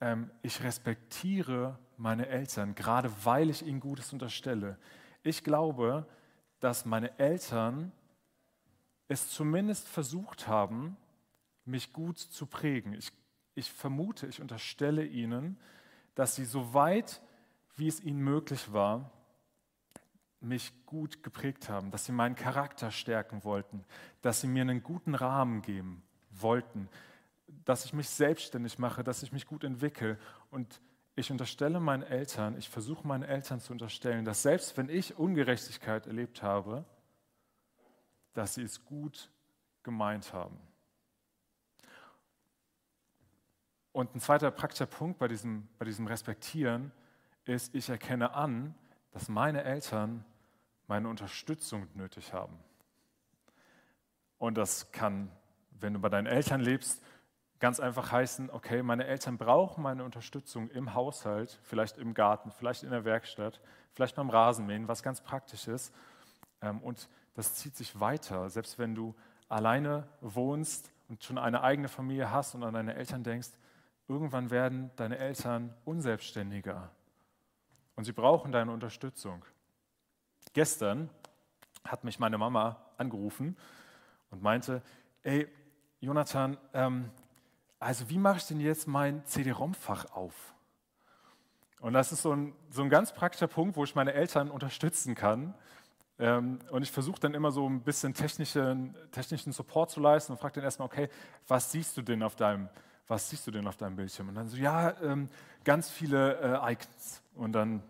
Ähm, 0.00 0.30
ich 0.42 0.62
respektiere 0.62 1.78
meine 1.96 2.28
Eltern, 2.28 2.74
gerade 2.74 3.12
weil 3.24 3.50
ich 3.50 3.64
ihnen 3.64 3.80
Gutes 3.80 4.12
unterstelle. 4.12 4.78
Ich 5.22 5.44
glaube, 5.44 6.06
dass 6.60 6.84
meine 6.86 7.18
Eltern 7.18 7.92
es 9.08 9.28
zumindest 9.28 9.88
versucht 9.88 10.46
haben, 10.46 10.96
mich 11.64 11.92
gut 11.92 12.18
zu 12.18 12.46
prägen. 12.46 12.94
Ich, 12.94 13.12
ich 13.54 13.70
vermute, 13.70 14.26
ich 14.26 14.40
unterstelle 14.40 15.04
ihnen, 15.04 15.58
dass 16.14 16.36
sie 16.36 16.44
so 16.44 16.72
weit, 16.72 17.20
wie 17.76 17.88
es 17.88 18.00
ihnen 18.00 18.20
möglich 18.20 18.72
war, 18.72 19.10
mich 20.40 20.72
gut 20.86 21.22
geprägt 21.22 21.68
haben, 21.68 21.90
dass 21.90 22.06
sie 22.06 22.12
meinen 22.12 22.34
Charakter 22.34 22.90
stärken 22.90 23.44
wollten, 23.44 23.84
dass 24.22 24.40
sie 24.40 24.46
mir 24.46 24.62
einen 24.62 24.82
guten 24.82 25.14
Rahmen 25.14 25.62
geben 25.62 26.02
wollten, 26.30 26.88
dass 27.64 27.84
ich 27.84 27.92
mich 27.92 28.08
selbstständig 28.08 28.78
mache, 28.78 29.04
dass 29.04 29.22
ich 29.22 29.32
mich 29.32 29.46
gut 29.46 29.64
entwickle. 29.64 30.18
Und 30.50 30.80
ich 31.14 31.30
unterstelle 31.30 31.80
meinen 31.80 32.02
Eltern, 32.02 32.56
ich 32.56 32.68
versuche 32.68 33.06
meinen 33.06 33.24
Eltern 33.24 33.60
zu 33.60 33.72
unterstellen, 33.72 34.24
dass 34.24 34.42
selbst 34.42 34.76
wenn 34.76 34.88
ich 34.88 35.18
Ungerechtigkeit 35.18 36.06
erlebt 36.06 36.42
habe, 36.42 36.84
dass 38.32 38.54
sie 38.54 38.62
es 38.62 38.84
gut 38.84 39.30
gemeint 39.82 40.32
haben. 40.32 40.58
Und 43.92 44.14
ein 44.14 44.20
zweiter 44.20 44.50
praktischer 44.50 44.86
Punkt 44.86 45.18
bei 45.18 45.28
diesem, 45.28 45.68
bei 45.78 45.84
diesem 45.84 46.06
Respektieren 46.06 46.92
ist, 47.44 47.74
ich 47.74 47.88
erkenne 47.88 48.34
an, 48.34 48.74
dass 49.10 49.28
meine 49.28 49.64
Eltern 49.64 50.24
meine 50.90 51.08
Unterstützung 51.08 51.86
nötig 51.94 52.32
haben. 52.32 52.58
Und 54.38 54.58
das 54.58 54.90
kann, 54.90 55.30
wenn 55.70 55.94
du 55.94 56.00
bei 56.00 56.08
deinen 56.08 56.26
Eltern 56.26 56.60
lebst, 56.60 57.00
ganz 57.60 57.78
einfach 57.78 58.10
heißen, 58.10 58.50
okay, 58.50 58.82
meine 58.82 59.06
Eltern 59.06 59.38
brauchen 59.38 59.84
meine 59.84 60.02
Unterstützung 60.02 60.68
im 60.70 60.92
Haushalt, 60.92 61.60
vielleicht 61.62 61.96
im 61.96 62.12
Garten, 62.12 62.50
vielleicht 62.50 62.82
in 62.82 62.90
der 62.90 63.04
Werkstatt, 63.04 63.60
vielleicht 63.92 64.16
beim 64.16 64.30
Rasenmähen, 64.30 64.88
was 64.88 65.04
ganz 65.04 65.20
praktisch 65.20 65.68
ist. 65.68 65.94
Ähm, 66.60 66.82
und 66.82 67.08
das 67.34 67.54
zieht 67.54 67.76
sich 67.76 68.00
weiter. 68.00 68.50
Selbst 68.50 68.76
wenn 68.80 68.96
du 68.96 69.14
alleine 69.48 70.08
wohnst 70.20 70.90
und 71.08 71.22
schon 71.22 71.38
eine 71.38 71.62
eigene 71.62 71.86
Familie 71.86 72.32
hast 72.32 72.56
und 72.56 72.64
an 72.64 72.74
deine 72.74 72.96
Eltern 72.96 73.22
denkst, 73.22 73.50
irgendwann 74.08 74.50
werden 74.50 74.90
deine 74.96 75.18
Eltern 75.18 75.72
unselbstständiger 75.84 76.90
und 77.94 78.02
sie 78.02 78.12
brauchen 78.12 78.50
deine 78.50 78.72
Unterstützung. 78.72 79.44
Gestern 80.52 81.10
hat 81.84 82.04
mich 82.04 82.18
meine 82.18 82.38
Mama 82.38 82.76
angerufen 82.96 83.56
und 84.30 84.42
meinte, 84.42 84.82
ey, 85.22 85.48
Jonathan, 86.00 86.56
ähm, 86.74 87.10
also 87.78 88.08
wie 88.10 88.18
mache 88.18 88.38
ich 88.38 88.46
denn 88.46 88.60
jetzt 88.60 88.86
mein 88.86 89.24
CD-ROM-Fach 89.24 90.12
auf? 90.12 90.34
Und 91.80 91.94
das 91.94 92.12
ist 92.12 92.22
so 92.22 92.32
ein, 92.32 92.54
so 92.70 92.82
ein 92.82 92.90
ganz 92.90 93.12
praktischer 93.12 93.48
Punkt, 93.48 93.76
wo 93.76 93.84
ich 93.84 93.94
meine 93.94 94.12
Eltern 94.12 94.50
unterstützen 94.50 95.14
kann. 95.14 95.54
Ähm, 96.18 96.58
und 96.70 96.82
ich 96.82 96.92
versuche 96.92 97.18
dann 97.20 97.32
immer 97.32 97.50
so 97.50 97.66
ein 97.66 97.80
bisschen 97.80 98.12
technischen, 98.12 98.94
technischen 99.10 99.52
Support 99.52 99.90
zu 99.90 100.00
leisten 100.00 100.32
und 100.32 100.38
frage 100.38 100.56
dann 100.56 100.64
erstmal, 100.64 100.86
okay, 100.86 101.08
was 101.48 101.72
siehst 101.72 101.96
du 101.96 102.02
denn 102.02 102.22
auf 102.22 102.36
deinem, 102.36 102.68
was 103.08 103.30
siehst 103.30 103.46
du 103.46 103.50
denn 103.50 103.66
auf 103.66 103.78
deinem 103.78 103.96
Bildschirm? 103.96 104.28
Und 104.28 104.34
dann 104.34 104.48
so, 104.48 104.58
ja, 104.58 104.94
ähm, 105.00 105.30
ganz 105.64 105.88
viele 105.88 106.60
äh, 106.62 106.72
Icons. 106.72 107.22
Und 107.34 107.52
dann 107.52 107.82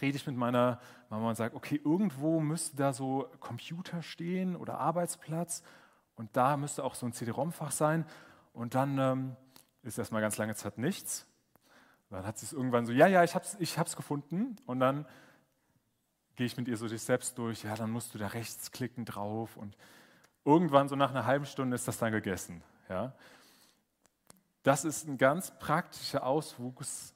rede 0.00 0.16
ich 0.16 0.26
mit 0.26 0.36
meiner 0.36 0.80
Mama 1.08 1.30
und 1.30 1.36
sage, 1.36 1.56
okay, 1.56 1.80
irgendwo 1.82 2.40
müsste 2.40 2.76
da 2.76 2.92
so 2.92 3.28
Computer 3.40 4.02
stehen 4.02 4.56
oder 4.56 4.78
Arbeitsplatz 4.78 5.62
und 6.16 6.36
da 6.36 6.56
müsste 6.56 6.84
auch 6.84 6.94
so 6.94 7.06
ein 7.06 7.12
CD-ROM-Fach 7.12 7.70
sein. 7.72 8.04
Und 8.52 8.74
dann 8.74 8.98
ähm, 8.98 9.36
ist 9.82 9.98
erstmal 9.98 10.20
ganz 10.20 10.36
lange 10.36 10.54
Zeit 10.54 10.78
nichts. 10.78 11.26
dann 12.10 12.26
hat 12.26 12.38
sie 12.38 12.46
es 12.46 12.52
irgendwann 12.52 12.86
so, 12.86 12.92
ja, 12.92 13.06
ja, 13.06 13.24
ich 13.24 13.34
habe 13.34 13.44
es 13.44 13.56
ich 13.58 13.78
hab's 13.78 13.96
gefunden. 13.96 14.56
Und 14.66 14.80
dann 14.80 15.06
gehe 16.36 16.46
ich 16.46 16.56
mit 16.56 16.68
ihr 16.68 16.76
so 16.76 16.88
dich 16.88 17.02
selbst 17.02 17.38
durch, 17.38 17.64
ja, 17.64 17.74
dann 17.74 17.90
musst 17.90 18.14
du 18.14 18.18
da 18.18 18.28
rechts 18.28 18.70
klicken 18.70 19.04
drauf 19.04 19.56
und 19.56 19.76
irgendwann 20.44 20.88
so 20.88 20.96
nach 20.96 21.10
einer 21.10 21.26
halben 21.26 21.46
Stunde 21.46 21.74
ist 21.74 21.86
das 21.86 21.98
dann 21.98 22.12
gegessen. 22.12 22.62
Ja. 22.88 23.12
Das 24.62 24.84
ist 24.84 25.06
ein 25.06 25.18
ganz 25.18 25.58
praktischer 25.58 26.24
Auswuchs 26.24 27.14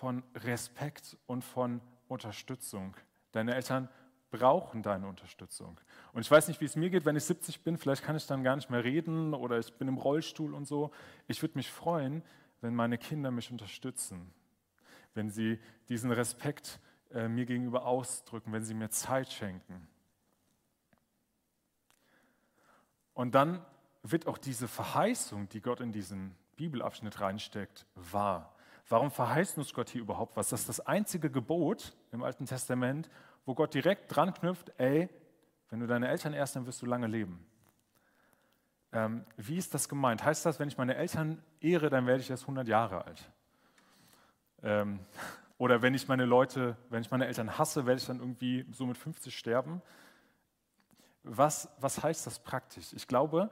von 0.00 0.22
Respekt 0.34 1.18
und 1.26 1.44
von 1.44 1.82
Unterstützung. 2.08 2.96
Deine 3.32 3.54
Eltern 3.54 3.90
brauchen 4.30 4.82
deine 4.82 5.06
Unterstützung. 5.06 5.78
Und 6.14 6.22
ich 6.22 6.30
weiß 6.30 6.48
nicht, 6.48 6.62
wie 6.62 6.64
es 6.64 6.74
mir 6.74 6.88
geht, 6.88 7.04
wenn 7.04 7.16
ich 7.16 7.24
70 7.24 7.62
bin, 7.62 7.76
vielleicht 7.76 8.02
kann 8.02 8.16
ich 8.16 8.26
dann 8.26 8.42
gar 8.42 8.56
nicht 8.56 8.70
mehr 8.70 8.82
reden 8.82 9.34
oder 9.34 9.58
ich 9.58 9.74
bin 9.74 9.88
im 9.88 9.98
Rollstuhl 9.98 10.54
und 10.54 10.66
so. 10.66 10.90
Ich 11.28 11.42
würde 11.42 11.58
mich 11.58 11.70
freuen, 11.70 12.22
wenn 12.62 12.74
meine 12.74 12.96
Kinder 12.96 13.30
mich 13.30 13.50
unterstützen, 13.50 14.32
wenn 15.12 15.28
sie 15.28 15.58
diesen 15.90 16.10
Respekt 16.10 16.80
äh, 17.10 17.28
mir 17.28 17.44
gegenüber 17.44 17.84
ausdrücken, 17.84 18.54
wenn 18.54 18.64
sie 18.64 18.74
mir 18.74 18.88
Zeit 18.88 19.30
schenken. 19.30 19.86
Und 23.12 23.34
dann 23.34 23.62
wird 24.02 24.26
auch 24.26 24.38
diese 24.38 24.66
Verheißung, 24.66 25.50
die 25.50 25.60
Gott 25.60 25.80
in 25.80 25.92
diesen 25.92 26.34
Bibelabschnitt 26.56 27.20
reinsteckt, 27.20 27.84
wahr. 27.94 28.54
Warum 28.90 29.12
verheißt 29.12 29.56
uns 29.56 29.72
Gott 29.72 29.88
hier 29.88 30.00
überhaupt 30.00 30.36
was? 30.36 30.48
Das 30.48 30.62
ist 30.62 30.68
das 30.68 30.80
einzige 30.80 31.30
Gebot 31.30 31.96
im 32.10 32.24
Alten 32.24 32.44
Testament, 32.44 33.08
wo 33.46 33.54
Gott 33.54 33.72
direkt 33.72 34.14
dran 34.14 34.34
knüpft, 34.34 34.72
ey, 34.78 35.08
wenn 35.68 35.78
du 35.78 35.86
deine 35.86 36.08
Eltern 36.08 36.32
ehrst, 36.32 36.56
dann 36.56 36.66
wirst 36.66 36.82
du 36.82 36.86
lange 36.86 37.06
leben. 37.06 37.46
Ähm, 38.92 39.24
wie 39.36 39.56
ist 39.56 39.72
das 39.74 39.88
gemeint? 39.88 40.24
Heißt 40.24 40.44
das, 40.44 40.58
wenn 40.58 40.66
ich 40.66 40.76
meine 40.76 40.96
Eltern 40.96 41.40
ehre, 41.60 41.88
dann 41.88 42.04
werde 42.06 42.20
ich 42.20 42.30
erst 42.30 42.42
100 42.42 42.66
Jahre 42.66 43.04
alt? 43.04 43.30
Ähm, 44.64 44.98
oder 45.58 45.82
wenn 45.82 45.94
ich 45.94 46.08
meine 46.08 46.24
Leute, 46.24 46.76
wenn 46.88 47.02
ich 47.02 47.12
meine 47.12 47.28
Eltern 47.28 47.56
hasse, 47.56 47.86
werde 47.86 48.00
ich 48.00 48.06
dann 48.08 48.18
irgendwie 48.18 48.66
so 48.72 48.86
mit 48.86 48.98
50 48.98 49.38
sterben? 49.38 49.82
Was, 51.22 51.68
was 51.78 52.02
heißt 52.02 52.26
das 52.26 52.40
praktisch? 52.40 52.92
Ich 52.92 53.06
glaube, 53.06 53.50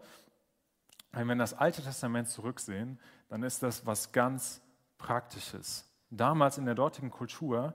wenn 1.12 1.28
wir 1.28 1.37
das 1.37 1.54
Alte 1.54 1.80
Testament 1.80 2.28
zurücksehen, 2.28 2.99
dann 3.28 3.45
ist 3.45 3.62
das 3.62 3.87
was 3.87 4.11
ganz 4.11 4.62
Praktisches. 4.99 5.88
Damals 6.11 6.59
in 6.59 6.64
der 6.64 6.75
dortigen 6.75 7.11
Kultur, 7.11 7.75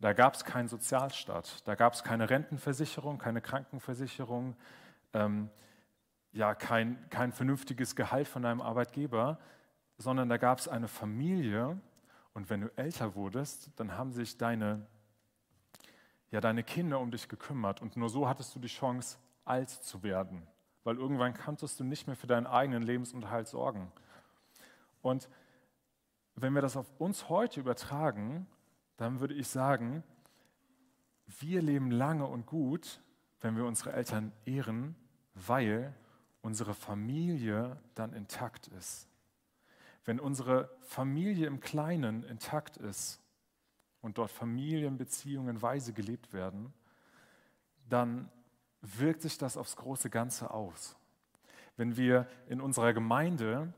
da 0.00 0.12
gab 0.12 0.34
es 0.34 0.44
keinen 0.44 0.68
Sozialstaat, 0.68 1.66
da 1.66 1.74
gab 1.74 1.92
es 1.92 2.02
keine 2.02 2.28
Rentenversicherung, 2.28 3.18
keine 3.18 3.40
Krankenversicherung, 3.40 4.56
ähm, 5.12 5.50
ja, 6.32 6.54
kein, 6.54 7.08
kein 7.10 7.32
vernünftiges 7.32 7.94
Gehalt 7.94 8.26
von 8.26 8.42
deinem 8.42 8.60
Arbeitgeber, 8.60 9.38
sondern 9.98 10.28
da 10.28 10.38
gab 10.38 10.58
es 10.58 10.66
eine 10.66 10.88
Familie 10.88 11.78
und 12.32 12.50
wenn 12.50 12.62
du 12.62 12.72
älter 12.76 13.14
wurdest, 13.14 13.70
dann 13.76 13.96
haben 13.96 14.12
sich 14.12 14.38
deine, 14.38 14.86
ja, 16.30 16.40
deine 16.40 16.64
Kinder 16.64 16.98
um 16.98 17.10
dich 17.10 17.28
gekümmert 17.28 17.82
und 17.82 17.96
nur 17.96 18.08
so 18.08 18.28
hattest 18.28 18.54
du 18.54 18.58
die 18.58 18.68
Chance, 18.68 19.18
alt 19.44 19.70
zu 19.70 20.02
werden, 20.02 20.46
weil 20.84 20.96
irgendwann 20.96 21.34
konntest 21.34 21.78
du 21.78 21.84
nicht 21.84 22.06
mehr 22.06 22.16
für 22.16 22.26
deinen 22.26 22.46
eigenen 22.46 22.82
Lebensunterhalt 22.82 23.48
sorgen. 23.48 23.92
Und 25.02 25.28
wenn 26.36 26.54
wir 26.54 26.62
das 26.62 26.76
auf 26.76 26.90
uns 26.98 27.28
heute 27.28 27.60
übertragen, 27.60 28.46
dann 28.96 29.20
würde 29.20 29.34
ich 29.34 29.48
sagen, 29.48 30.02
wir 31.26 31.62
leben 31.62 31.90
lange 31.90 32.26
und 32.26 32.46
gut, 32.46 33.00
wenn 33.40 33.56
wir 33.56 33.64
unsere 33.64 33.92
Eltern 33.92 34.32
ehren, 34.44 34.96
weil 35.34 35.94
unsere 36.42 36.74
Familie 36.74 37.78
dann 37.94 38.12
intakt 38.12 38.68
ist. 38.68 39.08
Wenn 40.04 40.18
unsere 40.18 40.70
Familie 40.80 41.46
im 41.46 41.60
Kleinen 41.60 42.24
intakt 42.24 42.76
ist 42.76 43.20
und 44.00 44.18
dort 44.18 44.30
Familienbeziehungen 44.30 45.62
weise 45.62 45.92
gelebt 45.92 46.32
werden, 46.32 46.72
dann 47.88 48.28
wirkt 48.80 49.22
sich 49.22 49.38
das 49.38 49.56
aufs 49.56 49.76
große 49.76 50.10
Ganze 50.10 50.50
aus. 50.50 50.96
Wenn 51.76 51.96
wir 51.96 52.26
in 52.48 52.60
unserer 52.60 52.92
Gemeinde 52.92 53.72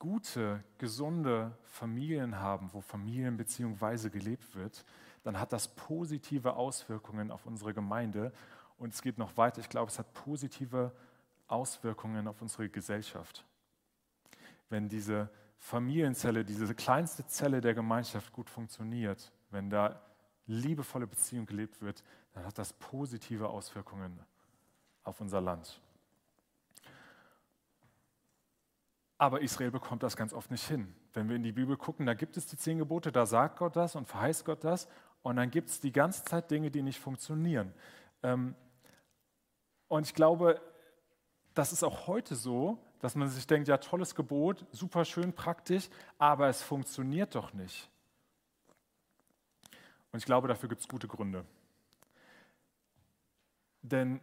gute, 0.00 0.64
gesunde 0.78 1.56
Familien 1.62 2.40
haben, 2.40 2.70
wo 2.72 2.80
Familienbeziehung 2.80 3.80
weise 3.80 4.10
gelebt 4.10 4.56
wird, 4.56 4.84
dann 5.22 5.38
hat 5.38 5.52
das 5.52 5.68
positive 5.68 6.54
Auswirkungen 6.54 7.30
auf 7.30 7.46
unsere 7.46 7.72
Gemeinde. 7.72 8.32
Und 8.78 8.94
es 8.94 9.02
geht 9.02 9.18
noch 9.18 9.36
weiter. 9.36 9.60
Ich 9.60 9.68
glaube, 9.68 9.92
es 9.92 9.98
hat 9.98 10.12
positive 10.14 10.90
Auswirkungen 11.46 12.26
auf 12.26 12.40
unsere 12.40 12.68
Gesellschaft. 12.68 13.44
Wenn 14.70 14.88
diese 14.88 15.30
Familienzelle, 15.58 16.44
diese 16.44 16.74
kleinste 16.74 17.26
Zelle 17.26 17.60
der 17.60 17.74
Gemeinschaft 17.74 18.32
gut 18.32 18.48
funktioniert, 18.48 19.30
wenn 19.50 19.68
da 19.68 20.00
liebevolle 20.46 21.06
Beziehung 21.06 21.44
gelebt 21.44 21.82
wird, 21.82 22.02
dann 22.32 22.46
hat 22.46 22.56
das 22.56 22.72
positive 22.72 23.48
Auswirkungen 23.48 24.18
auf 25.04 25.20
unser 25.20 25.42
Land. 25.42 25.80
Aber 29.20 29.42
Israel 29.42 29.70
bekommt 29.70 30.02
das 30.02 30.16
ganz 30.16 30.32
oft 30.32 30.50
nicht 30.50 30.66
hin. 30.66 30.94
Wenn 31.12 31.28
wir 31.28 31.36
in 31.36 31.42
die 31.42 31.52
Bibel 31.52 31.76
gucken, 31.76 32.06
da 32.06 32.14
gibt 32.14 32.38
es 32.38 32.46
die 32.46 32.56
zehn 32.56 32.78
Gebote, 32.78 33.12
da 33.12 33.26
sagt 33.26 33.58
Gott 33.58 33.76
das 33.76 33.94
und 33.94 34.08
verheißt 34.08 34.46
Gott 34.46 34.64
das. 34.64 34.88
Und 35.20 35.36
dann 35.36 35.50
gibt 35.50 35.68
es 35.68 35.78
die 35.78 35.92
ganze 35.92 36.24
Zeit 36.24 36.50
Dinge, 36.50 36.70
die 36.70 36.80
nicht 36.80 36.98
funktionieren. 36.98 37.74
Ähm, 38.22 38.54
und 39.88 40.06
ich 40.06 40.14
glaube, 40.14 40.62
das 41.52 41.70
ist 41.70 41.84
auch 41.84 42.06
heute 42.06 42.34
so, 42.34 42.78
dass 43.00 43.14
man 43.14 43.28
sich 43.28 43.46
denkt, 43.46 43.68
ja, 43.68 43.76
tolles 43.76 44.14
Gebot, 44.14 44.64
super 44.72 45.04
schön 45.04 45.34
praktisch, 45.34 45.90
aber 46.16 46.48
es 46.48 46.62
funktioniert 46.62 47.34
doch 47.34 47.52
nicht. 47.52 47.90
Und 50.12 50.20
ich 50.20 50.24
glaube, 50.24 50.48
dafür 50.48 50.70
gibt 50.70 50.80
es 50.80 50.88
gute 50.88 51.08
Gründe. 51.08 51.44
Denn 53.82 54.22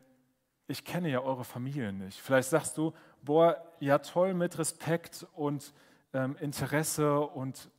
ich 0.68 0.84
kenne 0.84 1.10
ja 1.10 1.22
eure 1.22 1.46
Familie 1.46 1.94
nicht. 1.94 2.20
Vielleicht 2.20 2.50
sagst 2.50 2.78
du, 2.78 2.94
boah, 3.22 3.58
ja 3.80 4.00
toll 4.00 4.34
mit 4.34 4.58
Respekt 4.58 5.26
und 5.34 5.74
ähm, 6.14 6.36
Interesse 6.40 7.20
und 7.20 7.70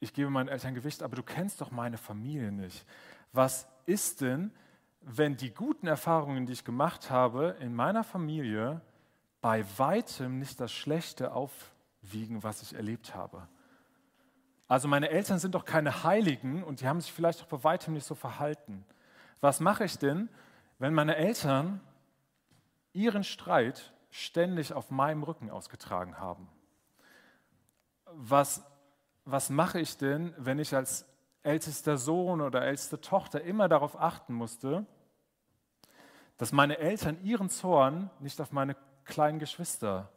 ich 0.00 0.12
gebe 0.12 0.30
meinen 0.30 0.48
Eltern 0.48 0.74
Gewicht, 0.74 1.02
aber 1.02 1.16
du 1.16 1.22
kennst 1.22 1.60
doch 1.60 1.70
meine 1.70 1.98
Familie 1.98 2.52
nicht. 2.52 2.86
Was 3.32 3.66
ist 3.86 4.20
denn, 4.20 4.52
wenn 5.00 5.36
die 5.36 5.52
guten 5.52 5.86
Erfahrungen, 5.86 6.46
die 6.46 6.52
ich 6.52 6.64
gemacht 6.64 7.10
habe 7.10 7.56
in 7.60 7.74
meiner 7.74 8.04
Familie, 8.04 8.80
bei 9.40 9.64
weitem 9.76 10.38
nicht 10.38 10.60
das 10.60 10.72
Schlechte 10.72 11.32
aufwiegen, 11.32 12.42
was 12.42 12.62
ich 12.62 12.74
erlebt 12.74 13.14
habe? 13.14 13.48
Also 14.68 14.88
meine 14.88 15.10
Eltern 15.10 15.38
sind 15.38 15.54
doch 15.54 15.64
keine 15.64 16.04
Heiligen 16.04 16.62
und 16.62 16.80
die 16.80 16.88
haben 16.88 17.00
sich 17.00 17.12
vielleicht 17.12 17.42
auch 17.42 17.46
bei 17.46 17.64
weitem 17.64 17.94
nicht 17.94 18.06
so 18.06 18.14
verhalten. 18.14 18.84
Was 19.40 19.60
mache 19.60 19.84
ich 19.84 19.98
denn, 19.98 20.28
wenn 20.78 20.94
meine 20.94 21.16
Eltern 21.16 21.80
ihren 22.94 23.24
Streit 23.24 23.92
ständig 24.10 24.72
auf 24.72 24.90
meinem 24.90 25.22
Rücken 25.22 25.50
ausgetragen 25.50 26.18
haben? 26.18 26.48
Was, 28.06 28.64
was 29.24 29.50
mache 29.50 29.80
ich 29.80 29.98
denn, 29.98 30.32
wenn 30.38 30.58
ich 30.58 30.74
als 30.74 31.06
ältester 31.42 31.98
Sohn 31.98 32.40
oder 32.40 32.62
älteste 32.62 33.00
Tochter 33.00 33.42
immer 33.42 33.68
darauf 33.68 34.00
achten 34.00 34.32
musste, 34.32 34.86
dass 36.36 36.52
meine 36.52 36.78
Eltern 36.78 37.22
ihren 37.22 37.50
Zorn 37.50 38.10
nicht 38.20 38.40
auf 38.40 38.52
meine 38.52 38.76
kleinen 39.04 39.38
Geschwister 39.38 40.10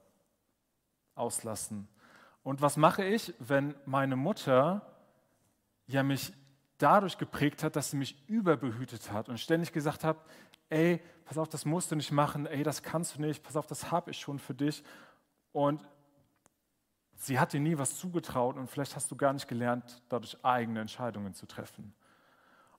auslassen? 1.16 1.88
Und 2.44 2.62
was 2.62 2.78
mache 2.78 3.04
ich, 3.04 3.34
wenn 3.40 3.76
meine 3.86 4.16
Mutter 4.16 4.82
ja 5.88 6.04
mich 6.04 6.34
dadurch 6.78 7.18
geprägt 7.18 7.64
hat, 7.64 7.76
dass 7.76 7.92
sie 7.92 7.98
mich 7.98 8.28
überbehütet 8.30 9.12
hat 9.12 9.30
und 9.30 9.40
ständig 9.40 9.74
gesagt 9.74 10.04
hat, 10.04 10.18
ey, 10.70 11.02
pass 11.26 11.38
auf, 11.38 11.50
das 11.50 11.66
musst 11.66 11.92
du 11.92 11.96
nicht 11.96 12.12
machen, 12.12 12.46
ey, 12.46 12.64
das 12.64 12.84
kannst 12.84 13.18
du 13.18 13.22
nicht, 13.22 13.44
pass 13.44 13.56
auf, 13.56 13.68
das 13.68 13.92
habe 13.92 14.12
ich 14.12 14.20
schon 14.20 14.40
für 14.40 14.54
dich. 14.54 14.84
Und 15.52 15.88
sie 17.16 17.40
hat 17.40 17.54
dir 17.54 17.60
nie 17.60 17.78
was 17.78 17.98
zugetraut 17.98 18.58
und 18.58 18.70
vielleicht 18.70 18.96
hast 18.96 19.12
du 19.12 19.16
gar 19.16 19.34
nicht 19.34 19.48
gelernt, 19.48 20.02
dadurch 20.10 20.38
eigene 20.44 20.82
Entscheidungen 20.82 21.34
zu 21.34 21.46
treffen. 21.46 21.94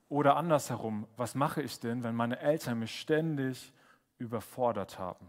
Oder 0.09 0.37
andersherum, 0.37 1.07
was 1.17 1.35
mache 1.35 1.61
ich 1.61 1.81
denn, 1.81 2.03
wenn 2.03 2.15
meine 2.15 2.39
Eltern 2.39 2.79
mich 2.79 2.99
ständig 2.99 3.75
überfordert 4.17 4.99
haben? 4.99 5.27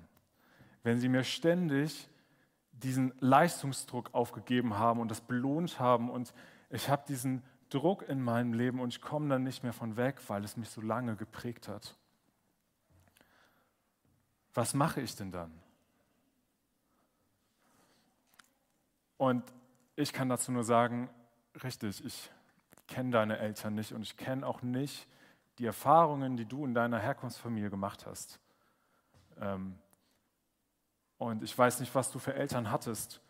Wenn 0.84 1.00
sie 1.00 1.10
mir 1.10 1.24
ständig 1.24 2.10
diesen 2.72 3.14
Leistungsdruck 3.20 4.14
aufgegeben 4.14 4.78
haben 4.78 5.02
und 5.02 5.12
das 5.12 5.20
belohnt 5.20 5.80
haben 5.80 6.10
und 6.10 6.34
ich 6.70 6.88
habe 6.88 7.04
diesen 7.06 7.44
Druck 7.70 8.08
in 8.08 8.22
meinem 8.22 8.54
Leben 8.54 8.80
und 8.80 8.94
ich 8.94 9.02
komme 9.02 9.28
dann 9.28 9.44
nicht 9.44 9.64
mehr 9.64 9.74
von 9.74 9.98
weg, 9.98 10.22
weil 10.28 10.46
es 10.46 10.56
mich 10.56 10.70
so 10.70 10.80
lange 10.80 11.18
geprägt 11.18 11.68
hat 11.68 11.98
was 14.60 14.74
mache 14.74 15.00
ich 15.00 15.16
denn 15.16 15.32
dann? 15.32 15.58
Und 19.16 19.42
ich 19.96 20.12
kann 20.12 20.28
dazu 20.28 20.52
nur 20.52 20.66
sagen, 20.66 21.10
richtig, 21.64 22.04
ich 22.04 22.30
kenne 22.86 23.12
deine 23.12 23.38
Eltern 23.38 23.76
nicht 23.76 23.94
und 23.94 24.02
ich 24.02 24.18
kenne 24.18 24.46
auch 24.46 24.62
nicht 24.62 25.08
die 25.60 25.66
Erfahrungen, 25.66 26.36
die 26.36 26.44
du 26.44 26.66
in 26.66 26.74
deiner 26.74 27.00
Herkunftsfamilie 27.00 27.70
gemacht 27.70 28.06
hast. 28.06 28.38
Ähm, 29.40 29.80
und 31.18 31.42
ich 31.42 31.58
weiß 31.58 31.80
nicht, 31.80 31.96
was 31.96 32.12
du 32.12 32.20
für 32.20 32.34
Eltern 32.34 32.70
hattest. 32.70 33.22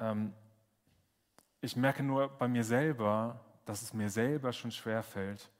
Ähm, 0.00 0.32
ich 1.60 1.76
merke 1.76 2.02
nur 2.02 2.28
bei 2.28 2.48
mir 2.48 2.64
selber, 2.64 3.44
dass 3.66 3.82
es 3.82 3.92
mir 3.92 4.08
selber 4.08 4.54
schon 4.54 4.70
schwer 4.70 5.02
fällt, 5.02 5.50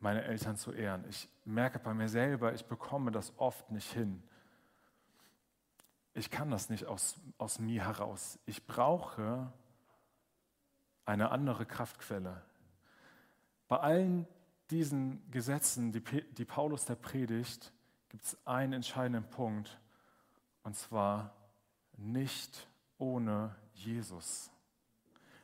meine 0.00 0.24
Eltern 0.24 0.56
zu 0.56 0.72
ehren. 0.72 1.04
Ich 1.08 1.28
merke 1.44 1.78
bei 1.78 1.94
mir 1.94 2.08
selber, 2.08 2.54
ich 2.54 2.64
bekomme 2.64 3.12
das 3.12 3.32
oft 3.38 3.70
nicht 3.70 3.92
hin. 3.92 4.22
Ich 6.14 6.30
kann 6.30 6.50
das 6.50 6.70
nicht 6.70 6.86
aus, 6.86 7.20
aus 7.38 7.58
mir 7.58 7.84
heraus. 7.84 8.38
Ich 8.46 8.66
brauche 8.66 9.52
eine 11.04 11.30
andere 11.30 11.66
Kraftquelle. 11.66 12.42
Bei 13.68 13.78
allen 13.78 14.26
diesen 14.70 15.30
Gesetzen, 15.30 15.92
die, 15.92 16.02
die 16.02 16.44
Paulus 16.44 16.84
da 16.84 16.94
predigt, 16.94 17.72
gibt 18.08 18.24
es 18.24 18.46
einen 18.46 18.72
entscheidenden 18.72 19.28
Punkt, 19.28 19.78
und 20.62 20.76
zwar 20.76 21.34
nicht 21.96 22.68
ohne 22.98 23.54
Jesus. 23.74 24.50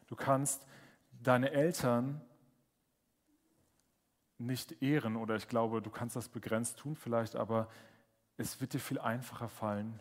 Du 0.06 0.16
kannst 0.16 0.66
deine 1.22 1.50
Eltern 1.50 2.20
nicht 4.38 4.82
ehren 4.82 5.16
oder 5.16 5.36
ich 5.36 5.48
glaube, 5.48 5.80
du 5.80 5.90
kannst 5.90 6.16
das 6.16 6.28
begrenzt 6.28 6.78
tun 6.78 6.96
vielleicht, 6.96 7.36
aber 7.36 7.68
es 8.36 8.60
wird 8.60 8.74
dir 8.74 8.80
viel 8.80 8.98
einfacher 8.98 9.48
fallen, 9.48 9.98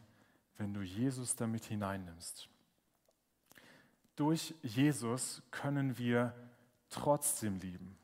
wenn 0.57 0.73
du 0.73 0.81
Jesus 0.81 1.35
damit 1.35 1.65
hineinnimmst. 1.65 2.49
Durch 4.15 4.53
Jesus 4.61 5.41
können 5.51 5.97
wir 5.97 6.33
trotzdem 6.89 7.59
lieben. 7.59 7.97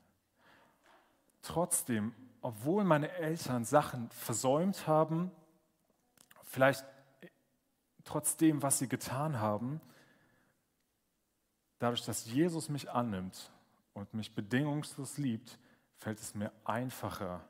Trotzdem, 1.42 2.14
obwohl 2.40 2.84
meine 2.84 3.10
Eltern 3.12 3.64
Sachen 3.64 4.10
versäumt 4.10 4.86
haben, 4.86 5.30
vielleicht 6.44 6.84
trotzdem, 8.04 8.62
was 8.62 8.78
sie 8.78 8.88
getan 8.88 9.40
haben, 9.40 9.80
dadurch, 11.78 12.04
dass 12.04 12.26
Jesus 12.26 12.68
mich 12.68 12.90
annimmt 12.90 13.50
und 13.94 14.12
mich 14.14 14.34
bedingungslos 14.34 15.18
liebt, 15.18 15.58
fällt 16.02 16.18
es 16.18 16.34
mir 16.34 16.50
einfacher, 16.64 17.40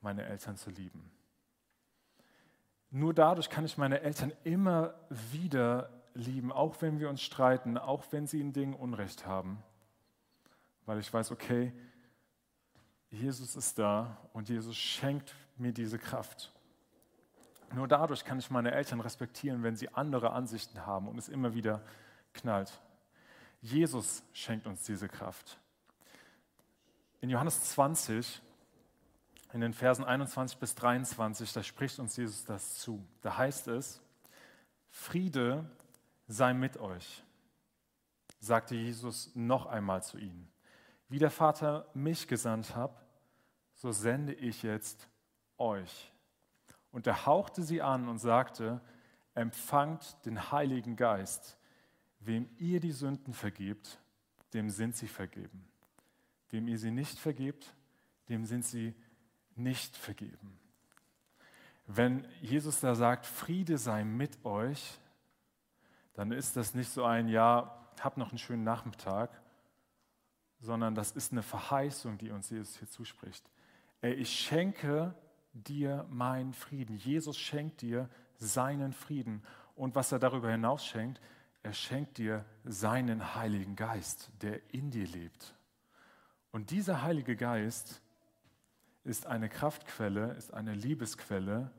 meine 0.00 0.26
Eltern 0.26 0.56
zu 0.56 0.70
lieben. 0.70 1.10
Nur 2.90 3.14
dadurch 3.14 3.50
kann 3.50 3.64
ich 3.64 3.78
meine 3.78 4.00
Eltern 4.00 4.32
immer 4.44 4.94
wieder 5.30 5.90
lieben, 6.14 6.50
auch 6.52 6.82
wenn 6.82 6.98
wir 6.98 7.08
uns 7.08 7.22
streiten, 7.22 7.78
auch 7.78 8.04
wenn 8.10 8.26
sie 8.26 8.40
in 8.40 8.52
Dingen 8.52 8.74
Unrecht 8.74 9.26
haben, 9.26 9.62
weil 10.86 10.98
ich 10.98 11.12
weiß, 11.12 11.30
okay, 11.30 11.72
Jesus 13.10 13.56
ist 13.56 13.78
da 13.78 14.16
und 14.32 14.48
Jesus 14.48 14.76
schenkt 14.76 15.34
mir 15.56 15.72
diese 15.72 15.98
Kraft. 15.98 16.52
Nur 17.74 17.86
dadurch 17.86 18.24
kann 18.24 18.38
ich 18.38 18.50
meine 18.50 18.72
Eltern 18.72 19.00
respektieren, 19.00 19.62
wenn 19.62 19.76
sie 19.76 19.94
andere 19.94 20.32
Ansichten 20.32 20.84
haben 20.84 21.06
und 21.08 21.18
es 21.18 21.28
immer 21.28 21.54
wieder 21.54 21.82
knallt. 22.32 22.72
Jesus 23.60 24.22
schenkt 24.32 24.66
uns 24.66 24.84
diese 24.84 25.08
Kraft. 25.08 25.58
In 27.20 27.30
Johannes 27.30 27.60
20, 27.72 28.40
in 29.52 29.60
den 29.60 29.72
Versen 29.72 30.04
21 30.04 30.58
bis 30.58 30.74
23, 30.76 31.52
da 31.52 31.62
spricht 31.62 31.98
uns 31.98 32.16
Jesus 32.16 32.44
das 32.44 32.78
zu. 32.78 33.04
Da 33.22 33.36
heißt 33.36 33.68
es, 33.68 34.00
Friede 34.90 35.68
sei 36.28 36.54
mit 36.54 36.76
euch, 36.76 37.24
sagte 38.38 38.76
Jesus 38.76 39.34
noch 39.34 39.66
einmal 39.66 40.02
zu 40.02 40.18
ihnen. 40.18 40.48
Wie 41.08 41.18
der 41.18 41.30
Vater 41.30 41.88
mich 41.92 42.28
gesandt 42.28 42.76
hat, 42.76 43.04
so 43.74 43.90
sende 43.90 44.34
ich 44.34 44.62
jetzt 44.62 45.08
euch. 45.56 46.12
Und 46.92 47.06
er 47.06 47.26
hauchte 47.26 47.62
sie 47.62 47.82
an 47.82 48.08
und 48.08 48.18
sagte, 48.18 48.80
empfangt 49.34 50.24
den 50.24 50.52
Heiligen 50.52 50.96
Geist. 50.96 51.58
Wem 52.20 52.48
ihr 52.58 52.80
die 52.80 52.92
Sünden 52.92 53.32
vergebt, 53.32 53.98
dem 54.52 54.70
sind 54.70 54.96
sie 54.96 55.08
vergeben. 55.08 55.68
Wem 56.50 56.68
ihr 56.68 56.78
sie 56.78 56.90
nicht 56.90 57.18
vergebt, 57.18 57.74
dem 58.28 58.44
sind 58.44 58.64
sie 58.64 58.94
nicht 59.56 59.96
vergeben. 59.96 60.58
Wenn 61.86 62.26
Jesus 62.42 62.80
da 62.80 62.94
sagt, 62.94 63.26
Friede 63.26 63.78
sei 63.78 64.04
mit 64.04 64.44
euch, 64.44 64.98
dann 66.14 66.32
ist 66.32 66.56
das 66.56 66.74
nicht 66.74 66.90
so 66.90 67.04
ein, 67.04 67.28
ja, 67.28 67.88
hab 68.00 68.16
noch 68.16 68.30
einen 68.30 68.38
schönen 68.38 68.64
Nachmittag, 68.64 69.30
sondern 70.60 70.94
das 70.94 71.12
ist 71.12 71.32
eine 71.32 71.42
Verheißung, 71.42 72.18
die 72.18 72.30
uns 72.30 72.50
Jesus 72.50 72.76
hier 72.76 72.88
zuspricht. 72.88 73.50
Ey, 74.00 74.14
ich 74.14 74.30
schenke 74.30 75.14
dir 75.52 76.06
meinen 76.10 76.52
Frieden. 76.52 76.96
Jesus 76.96 77.38
schenkt 77.38 77.80
dir 77.82 78.08
seinen 78.36 78.92
Frieden. 78.92 79.42
Und 79.74 79.94
was 79.94 80.12
er 80.12 80.18
darüber 80.18 80.50
hinaus 80.50 80.84
schenkt, 80.84 81.20
er 81.62 81.72
schenkt 81.72 82.18
dir 82.18 82.44
seinen 82.64 83.34
Heiligen 83.34 83.76
Geist, 83.76 84.30
der 84.42 84.72
in 84.72 84.90
dir 84.90 85.06
lebt. 85.06 85.54
Und 86.50 86.70
dieser 86.70 87.02
Heilige 87.02 87.36
Geist 87.36 88.00
ist 89.04 89.26
eine 89.26 89.48
Kraftquelle, 89.48 90.32
ist 90.34 90.52
eine 90.52 90.74
Liebesquelle, 90.74 91.70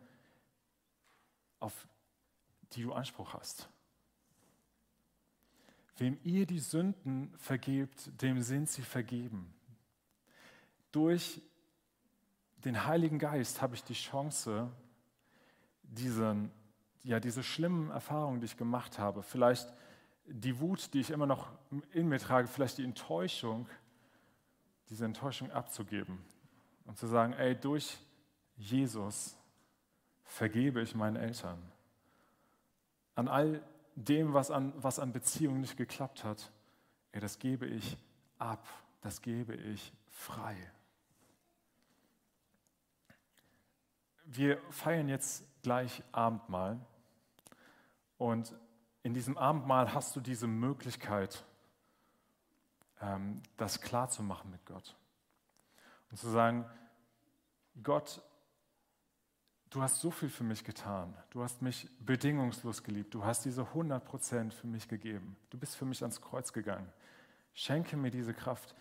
auf 1.60 1.88
die 2.73 2.84
du 2.84 2.93
Anspruch 2.93 3.34
hast. 3.34 3.69
Wem 5.97 6.17
ihr 6.23 6.45
die 6.45 6.60
Sünden 6.60 7.34
vergebt, 7.38 8.10
dem 8.21 8.41
sind 8.41 8.69
sie 8.69 8.84
vergeben. 8.84 9.53
Durch 10.91 11.41
den 12.63 12.86
Heiligen 12.86 13.19
Geist 13.19 13.62
habe 13.62 13.75
ich 13.75 13.84
die 13.84 13.93
Chance, 13.93 14.71
diesen, 15.84 16.51
ja, 17.03 17.19
diese 17.19 17.43
schlimmen 17.43 17.89
Erfahrungen, 17.89 18.39
die 18.39 18.45
ich 18.45 18.58
gemacht 18.58 18.99
habe, 18.99 19.23
vielleicht 19.23 19.73
die 20.25 20.60
Wut, 20.60 20.93
die 20.93 20.99
ich 20.99 21.10
immer 21.10 21.25
noch 21.25 21.51
in 21.91 22.08
mir 22.08 22.19
trage, 22.19 22.47
vielleicht 22.47 22.77
die 22.77 22.84
Enttäuschung, 22.84 23.67
diese 24.89 25.06
Enttäuschung 25.06 25.52
abzugeben 25.52 26.19
und 26.86 26.97
zu 26.97 27.08
sagen, 27.08 27.34
ey, 27.34 27.56
durch 27.56 27.99
Jesus 28.56 29.38
vergebe 30.23 30.82
ich 30.82 30.95
meinen 30.95 31.15
Eltern. 31.15 31.60
An 33.15 33.28
all 33.28 33.63
dem, 33.95 34.34
was 34.34 34.52
an, 34.52 34.73
was 34.78 34.99
an 34.99 35.12
Beziehungen 35.12 35.62
nicht 35.62 35.78
geklappt 35.78 36.23
hat, 36.23 36.52
ey, 37.12 37.19
das 37.19 37.39
gebe 37.39 37.65
ich 37.65 37.97
ab, 38.38 38.65
das 39.02 39.21
gebe 39.21 39.54
ich 39.56 39.93
frei. 40.10 40.56
Wir 44.25 44.62
feiern 44.69 45.10
jetzt 45.10 45.43
gleich 45.62 46.04
Abendmahl 46.12 46.80
und 48.17 48.54
in 49.04 49.13
diesem 49.13 49.38
Abendmahl 49.38 49.93
hast 49.93 50.15
du 50.15 50.19
diese 50.19 50.47
Möglichkeit, 50.47 51.45
ähm, 53.01 53.41
das 53.57 53.81
klarzumachen 53.81 54.51
mit 54.51 54.65
Gott. 54.65 54.95
Und 56.12 56.17
zu 56.17 56.29
sagen, 56.29 56.65
Gott, 57.83 58.21
du 59.69 59.81
hast 59.81 60.01
so 60.01 60.12
viel 60.12 60.29
für 60.29 60.43
mich 60.43 60.63
getan. 60.63 61.15
Du 61.29 61.43
hast 61.43 61.62
mich 61.62 61.88
bedingungslos 61.99 62.83
geliebt. 62.83 63.13
Du 63.13 63.23
hast 63.23 63.45
diese 63.45 63.62
100 63.62 64.03
Prozent 64.03 64.53
für 64.53 64.67
mich 64.67 64.88
gegeben. 64.88 65.38
Du 65.49 65.57
bist 65.57 65.75
für 65.75 65.85
mich 65.85 66.01
ans 66.01 66.21
Kreuz 66.21 66.51
gegangen. 66.51 66.91
Schenke 67.53 67.97
mir 67.97 68.12
diese 68.12 68.33
Kraft, 68.33 68.75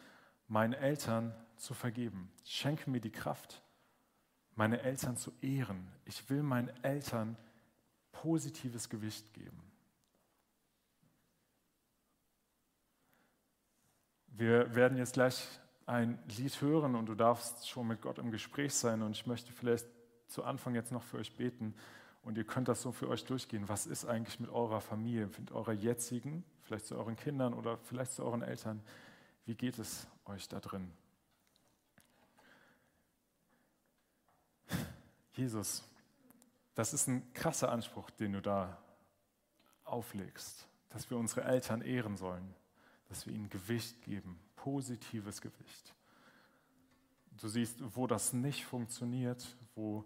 meinen 0.46 0.72
Eltern 0.72 1.34
zu 1.56 1.74
vergeben. 1.74 2.30
Schenke 2.44 2.90
mir 2.90 3.00
die 3.00 3.12
Kraft, 3.12 3.62
meine 4.54 4.80
Eltern 4.80 5.16
zu 5.16 5.32
ehren. 5.40 5.92
Ich 6.04 6.28
will 6.30 6.42
meinen 6.42 6.68
Eltern 6.82 7.36
positives 8.12 8.88
Gewicht 8.88 9.32
geben. 9.34 9.67
Wir 14.28 14.74
werden 14.74 14.98
jetzt 14.98 15.14
gleich 15.14 15.46
ein 15.86 16.18
Lied 16.36 16.60
hören 16.60 16.94
und 16.94 17.06
du 17.06 17.14
darfst 17.14 17.68
schon 17.68 17.86
mit 17.86 18.02
Gott 18.02 18.18
im 18.18 18.30
Gespräch 18.30 18.74
sein. 18.74 19.02
Und 19.02 19.12
ich 19.12 19.26
möchte 19.26 19.52
vielleicht 19.52 19.86
zu 20.26 20.44
Anfang 20.44 20.74
jetzt 20.74 20.92
noch 20.92 21.02
für 21.02 21.18
euch 21.18 21.34
beten. 21.34 21.74
Und 22.22 22.36
ihr 22.36 22.44
könnt 22.44 22.68
das 22.68 22.82
so 22.82 22.92
für 22.92 23.08
euch 23.08 23.24
durchgehen. 23.24 23.68
Was 23.68 23.86
ist 23.86 24.04
eigentlich 24.04 24.38
mit 24.38 24.50
eurer 24.50 24.80
Familie, 24.80 25.30
mit 25.38 25.50
eurer 25.50 25.72
jetzigen, 25.72 26.44
vielleicht 26.62 26.86
zu 26.86 26.96
euren 26.96 27.16
Kindern 27.16 27.54
oder 27.54 27.78
vielleicht 27.78 28.12
zu 28.12 28.22
euren 28.22 28.42
Eltern? 28.42 28.82
Wie 29.46 29.54
geht 29.54 29.78
es 29.78 30.06
euch 30.26 30.46
da 30.48 30.60
drin? 30.60 30.92
Jesus, 35.32 35.88
das 36.74 36.92
ist 36.92 37.06
ein 37.06 37.32
krasser 37.32 37.72
Anspruch, 37.72 38.10
den 38.10 38.34
du 38.34 38.42
da 38.42 38.76
auflegst, 39.84 40.68
dass 40.90 41.08
wir 41.08 41.16
unsere 41.16 41.44
Eltern 41.44 41.80
ehren 41.80 42.16
sollen, 42.16 42.54
dass 43.08 43.26
wir 43.26 43.34
ihnen 43.34 43.48
Gewicht 43.48 44.02
geben, 44.02 44.38
positives 44.56 45.40
Gewicht. 45.40 45.94
Du 47.40 47.48
siehst, 47.48 47.78
wo 47.96 48.06
das 48.06 48.32
nicht 48.32 48.64
funktioniert, 48.64 49.56
wo 49.74 50.04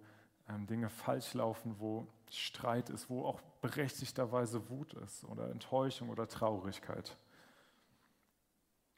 ähm, 0.49 0.67
Dinge 0.67 0.91
falsch 0.91 1.35
laufen, 1.35 1.77
wo 1.79 2.07
Streit 2.31 2.91
ist, 2.91 3.09
wo 3.09 3.25
auch 3.25 3.41
berechtigterweise 3.61 4.69
Wut 4.69 4.95
ist 4.95 5.25
oder 5.25 5.51
Enttäuschung 5.51 6.11
oder 6.11 6.29
Traurigkeit. 6.29 7.17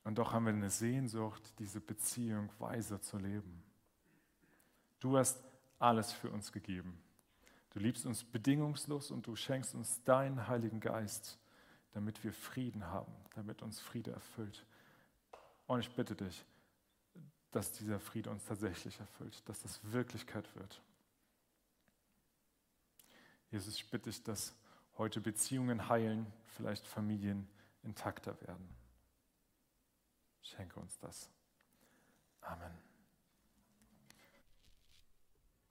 Und 0.05 0.19
doch 0.19 0.33
haben 0.33 0.47
wir 0.47 0.53
eine 0.53 0.71
Sehnsucht, 0.71 1.43
diese 1.59 1.81
Beziehung 1.81 2.51
weise 2.59 3.01
zu 3.01 3.19
leben. 3.19 3.62
Du 5.01 5.17
hast 5.17 5.43
alles 5.79 6.12
für 6.12 6.31
uns 6.31 6.53
gegeben. 6.53 6.99
Du 7.71 7.81
liebst 7.81 8.07
uns 8.07 8.23
bedingungslos 8.23 9.11
und 9.11 9.27
du 9.27 9.35
schenkst 9.35 9.75
uns 9.75 10.03
deinen 10.05 10.47
Heiligen 10.47 10.81
Geist, 10.81 11.38
damit 11.95 12.23
wir 12.25 12.33
Frieden 12.33 12.85
haben, 12.87 13.13
damit 13.35 13.63
uns 13.63 13.81
Friede 13.81 14.11
erfüllt. 14.11 14.67
Und 15.67 15.81
ich 15.81 15.95
bitte 15.95 16.15
dich, 16.15 16.45
dass 17.53 17.73
dieser 17.73 18.01
Friede 18.01 18.31
uns 18.31 18.45
tatsächlich 18.45 18.99
erfüllt, 18.99 19.49
dass 19.49 19.63
das 19.63 19.81
Wirklichkeit 19.85 20.55
wird. 20.57 20.83
Jesus, 23.51 23.77
ich 23.77 23.89
bitte 23.89 24.11
dich, 24.11 24.23
dass 24.25 24.55
heute 24.99 25.21
Beziehungen 25.21 25.89
heilen, 25.89 26.27
vielleicht 26.57 26.85
Familien 26.85 27.49
intakter 27.85 28.39
werden. 28.43 28.69
Schenke 30.43 30.81
uns 30.81 30.99
das. 30.99 31.31
Amen. 32.41 32.94